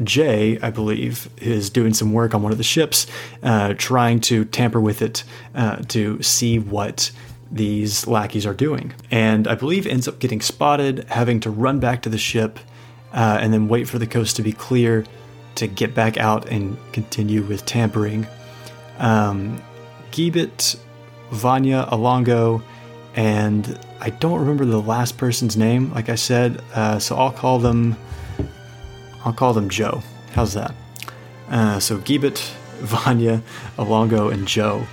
[0.02, 3.06] Jay, I believe, is doing some work on one of the ships,
[3.42, 5.24] uh, trying to tamper with it
[5.54, 7.10] uh, to see what
[7.50, 8.92] these lackeys are doing.
[9.10, 12.58] And I believe ends up getting spotted, having to run back to the ship,
[13.12, 15.04] uh, and then wait for the coast to be clear
[15.56, 18.26] to get back out and continue with tampering.
[18.98, 19.62] Um,
[20.12, 20.78] Geebit,
[21.30, 22.62] Vanya, Alongo,
[23.14, 27.58] and I don't remember the last person's name, like I said, uh, so I'll call
[27.58, 27.96] them.
[29.24, 30.02] I'll call them Joe.
[30.32, 30.74] How's that?
[31.48, 32.38] Uh, so Geebit,
[32.80, 33.42] Vanya,
[33.76, 34.86] Alongo, and Joe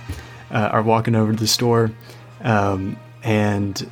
[0.50, 1.90] uh, are walking over to the store,
[2.42, 3.90] um, and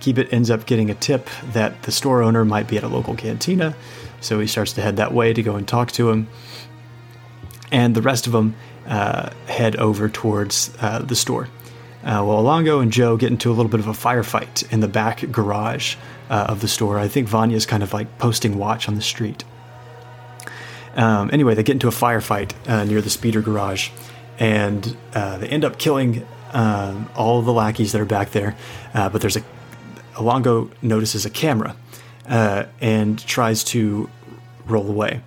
[0.00, 3.14] Geebit ends up getting a tip that the store owner might be at a local
[3.14, 3.74] cantina,
[4.20, 6.28] so he starts to head that way to go and talk to him.
[7.72, 8.54] And the rest of them
[8.86, 11.48] head over towards uh, the store.
[12.04, 14.88] Uh, well, Alongo and Joe get into a little bit of a firefight in the
[14.88, 15.96] back garage
[16.28, 16.98] uh, of the store.
[16.98, 19.42] I think Vanya's kind of like posting watch on the street.
[20.96, 23.88] Um, anyway, they get into a firefight uh, near the speeder garage,
[24.38, 28.54] and uh, they end up killing um, all the lackeys that are back there.
[28.92, 29.44] Uh, but there's a
[30.14, 31.74] Alongo notices a camera
[32.28, 34.08] uh, and tries to
[34.66, 35.22] roll away,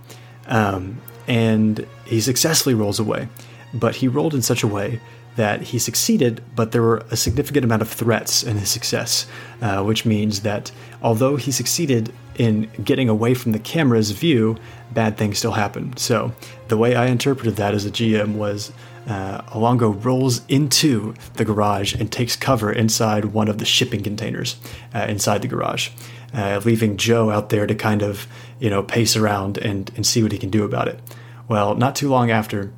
[0.45, 3.27] um, and he successfully rolls away.
[3.73, 4.99] But he rolled in such a way
[5.37, 9.27] that he succeeded, but there were a significant amount of threats in his success,
[9.61, 14.57] uh, which means that although he succeeded in getting away from the camera's view,
[14.93, 15.95] bad things still happen.
[15.95, 16.33] So
[16.69, 18.71] the way I interpreted that as a GM was
[19.07, 24.57] uh, Alongo rolls into the garage and takes cover inside one of the shipping containers
[24.93, 25.89] uh, inside the garage,
[26.33, 28.27] uh, leaving Joe out there to kind of
[28.59, 30.99] you know pace around and, and see what he can do about it.
[31.47, 32.73] Well, not too long after,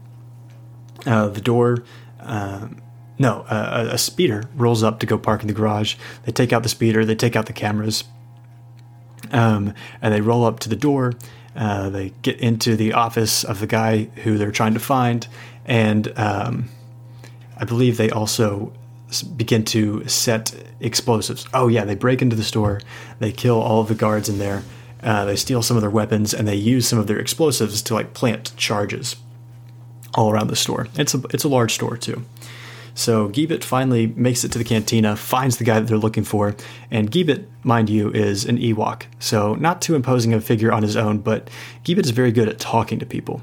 [1.05, 1.83] uh, the door.
[2.19, 2.81] Um,
[3.19, 5.95] no, a, a speeder rolls up to go park in the garage.
[6.23, 8.05] They take out the speeder, they take out the cameras,
[9.31, 11.13] um, and they roll up to the door.
[11.55, 15.27] Uh, they get into the office of the guy who they're trying to find,
[15.65, 16.69] and um,
[17.57, 18.71] I believe they also
[19.35, 21.45] begin to set explosives.
[21.53, 22.79] Oh yeah, they break into the store,
[23.19, 24.63] they kill all of the guards in there,
[25.03, 27.93] uh, they steal some of their weapons, and they use some of their explosives to
[27.93, 29.17] like plant charges
[30.13, 30.87] all around the store.
[30.95, 32.23] It's a it's a large store too.
[32.95, 36.55] So Geebit finally makes it to the cantina, finds the guy that they're looking for,
[36.91, 39.03] and Geebit, mind you, is an Ewok.
[39.19, 41.49] So not too imposing a figure on his own, but
[41.85, 43.41] Geebit is very good at talking to people.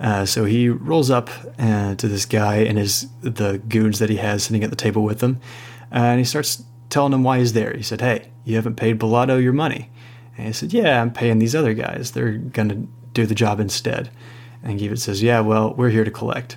[0.00, 4.16] Uh, so he rolls up uh, to this guy and his the goons that he
[4.16, 5.40] has sitting at the table with him,
[5.92, 7.76] uh, and he starts telling him why he's there.
[7.76, 9.90] He said, "Hey, you haven't paid Bellotto your money."
[10.36, 12.12] And he said, "Yeah, I'm paying these other guys.
[12.12, 14.10] They're gonna do the job instead."
[14.62, 16.56] And Geebit says, "Yeah, well, we're here to collect."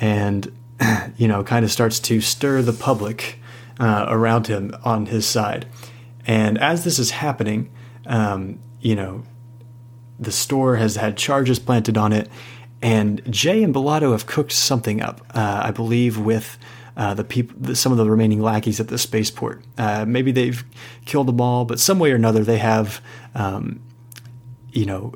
[0.00, 0.52] And
[1.16, 3.38] you know, kind of starts to stir the public
[3.78, 5.66] uh, around him on his side.
[6.26, 7.70] And as this is happening,
[8.06, 9.24] um, you know,
[10.18, 12.28] the store has had charges planted on it,
[12.80, 16.58] and Jay and Bellotto have cooked something up, uh, I believe, with
[16.96, 19.64] uh, the people, some of the remaining lackeys at the spaceport.
[19.78, 20.62] Uh, maybe they've
[21.04, 23.00] killed them all, but some way or another they have,
[23.34, 23.80] um,
[24.72, 25.14] you know,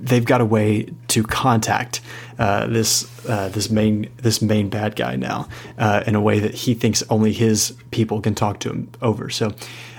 [0.00, 2.00] they've got a way to contact
[2.38, 5.48] uh, this uh, this main this main bad guy now
[5.78, 9.28] uh, in a way that he thinks only his people can talk to him over.
[9.28, 9.52] So,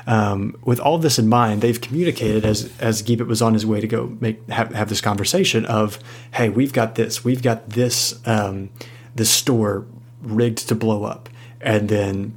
[0.08, 3.80] um, with all this in mind, they've communicated as as Geebit was on his way
[3.80, 6.00] to go make have, have this conversation of,
[6.34, 8.70] hey, we've got this, we've got this um,
[9.16, 9.86] this store
[10.22, 11.30] rigged to blow up,
[11.62, 12.36] and then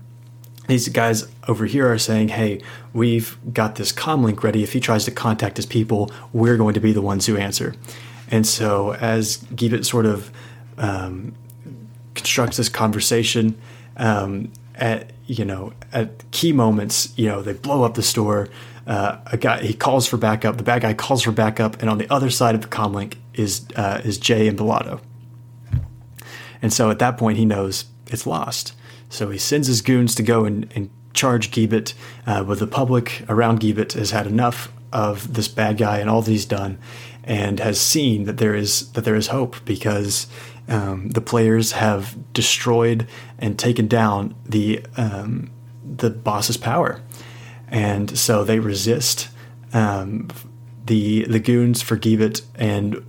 [0.67, 2.61] these guys over here are saying, hey,
[2.93, 4.62] we've got this comlink ready.
[4.62, 7.75] If he tries to contact his people, we're going to be the ones who answer.
[8.31, 10.31] And so as Gibbet sort of
[10.79, 11.35] um,
[12.15, 13.57] constructs this conversation,
[13.97, 18.49] um, at you know at key moments, you know they blow up the store.
[18.87, 20.57] Uh, a guy he calls for backup.
[20.57, 23.67] The bad guy calls for backup, and on the other side of the comlink is
[23.77, 25.01] uh, is Jay and Bellotto.
[26.61, 28.75] And so at that point, he knows it's lost.
[29.15, 31.95] So he sends his goons to go and, and charge Gibbet,
[32.27, 36.21] uh, but the public around Gibbet has had enough of this bad guy and all
[36.21, 36.79] that he's done,
[37.23, 40.27] and has seen that there is that there is hope because
[40.69, 43.07] um, the players have destroyed
[43.39, 45.53] and taken down the um,
[45.85, 47.01] the boss's power,
[47.69, 49.29] and so they resist
[49.73, 50.29] um,
[50.87, 53.05] the the goons for Gibbet and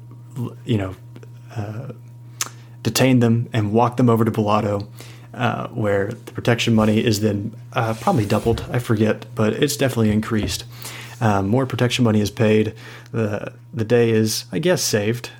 [0.66, 0.96] you know
[1.56, 1.94] uh,
[2.84, 4.88] detain them and walk them over to Bellotto.
[5.36, 8.66] Uh, where the protection money is then uh, probably doubled.
[8.72, 10.64] I forget, but it's definitely increased.
[11.20, 12.74] Um, more protection money is paid.
[13.12, 15.32] The the day is, I guess, saved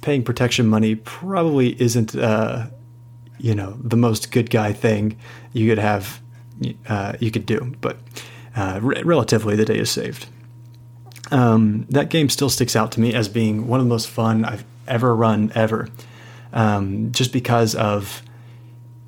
[0.00, 2.66] paying protection money probably isn't, uh,
[3.38, 5.16] you know, the most good guy thing
[5.52, 6.20] you could have,
[6.88, 7.74] uh, you could do.
[7.80, 7.98] But
[8.56, 10.26] uh, re- relatively, the day is saved.
[11.30, 14.44] Um, that game still sticks out to me as being one of the most fun
[14.44, 15.88] I've ever run ever,
[16.52, 18.22] um, just because of,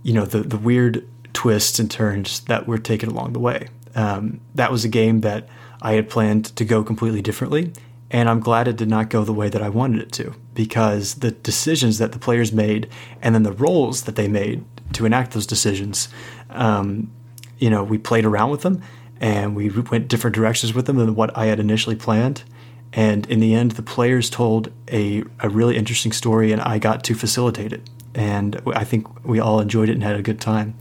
[0.03, 3.69] you know, the the weird twists and turns that were taken along the way.
[3.95, 5.49] Um, that was a game that
[5.81, 7.73] I had planned to go completely differently,
[8.11, 11.15] and I'm glad it did not go the way that I wanted it to because
[11.17, 12.89] the decisions that the players made
[13.23, 16.09] and then the rolls that they made to enact those decisions,
[16.51, 17.11] um,
[17.59, 18.83] you know, we played around with them
[19.21, 22.43] and we went different directions with them than what I had initially planned.
[22.93, 27.05] And in the end, the players told a, a really interesting story and I got
[27.05, 27.89] to facilitate it.
[28.15, 30.75] And I think we all enjoyed it and had a good time.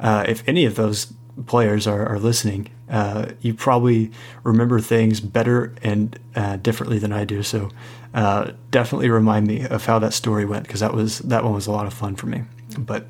[0.00, 1.12] Uh, if any of those
[1.46, 4.10] players are, are listening, uh, you probably
[4.42, 7.42] remember things better and uh, differently than I do.
[7.42, 7.70] So
[8.14, 11.66] uh, definitely remind me of how that story went because that was that one was
[11.66, 12.44] a lot of fun for me.
[12.78, 13.06] But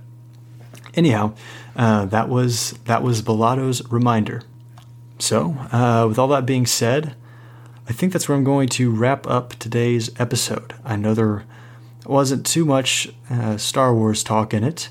[0.94, 1.34] anyhow,
[1.76, 4.42] uh, that was that was Bellotto's reminder.
[5.18, 7.14] So uh, with all that being said,
[7.88, 10.74] I think that's where I'm going to wrap up today's episode.
[10.84, 11.44] Another
[12.08, 14.88] wasn't too much uh, Star Wars talk in it.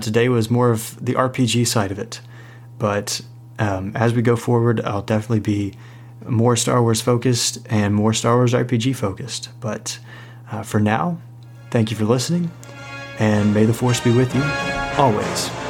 [0.00, 2.20] today was more of the RPG side of it.
[2.78, 3.20] But
[3.58, 5.74] um, as we go forward, I'll definitely be
[6.26, 9.48] more Star Wars focused and more Star Wars RPG focused.
[9.60, 9.98] But
[10.50, 11.18] uh, for now,
[11.70, 12.50] thank you for listening,
[13.18, 14.42] and may the Force be with you
[14.98, 15.65] always.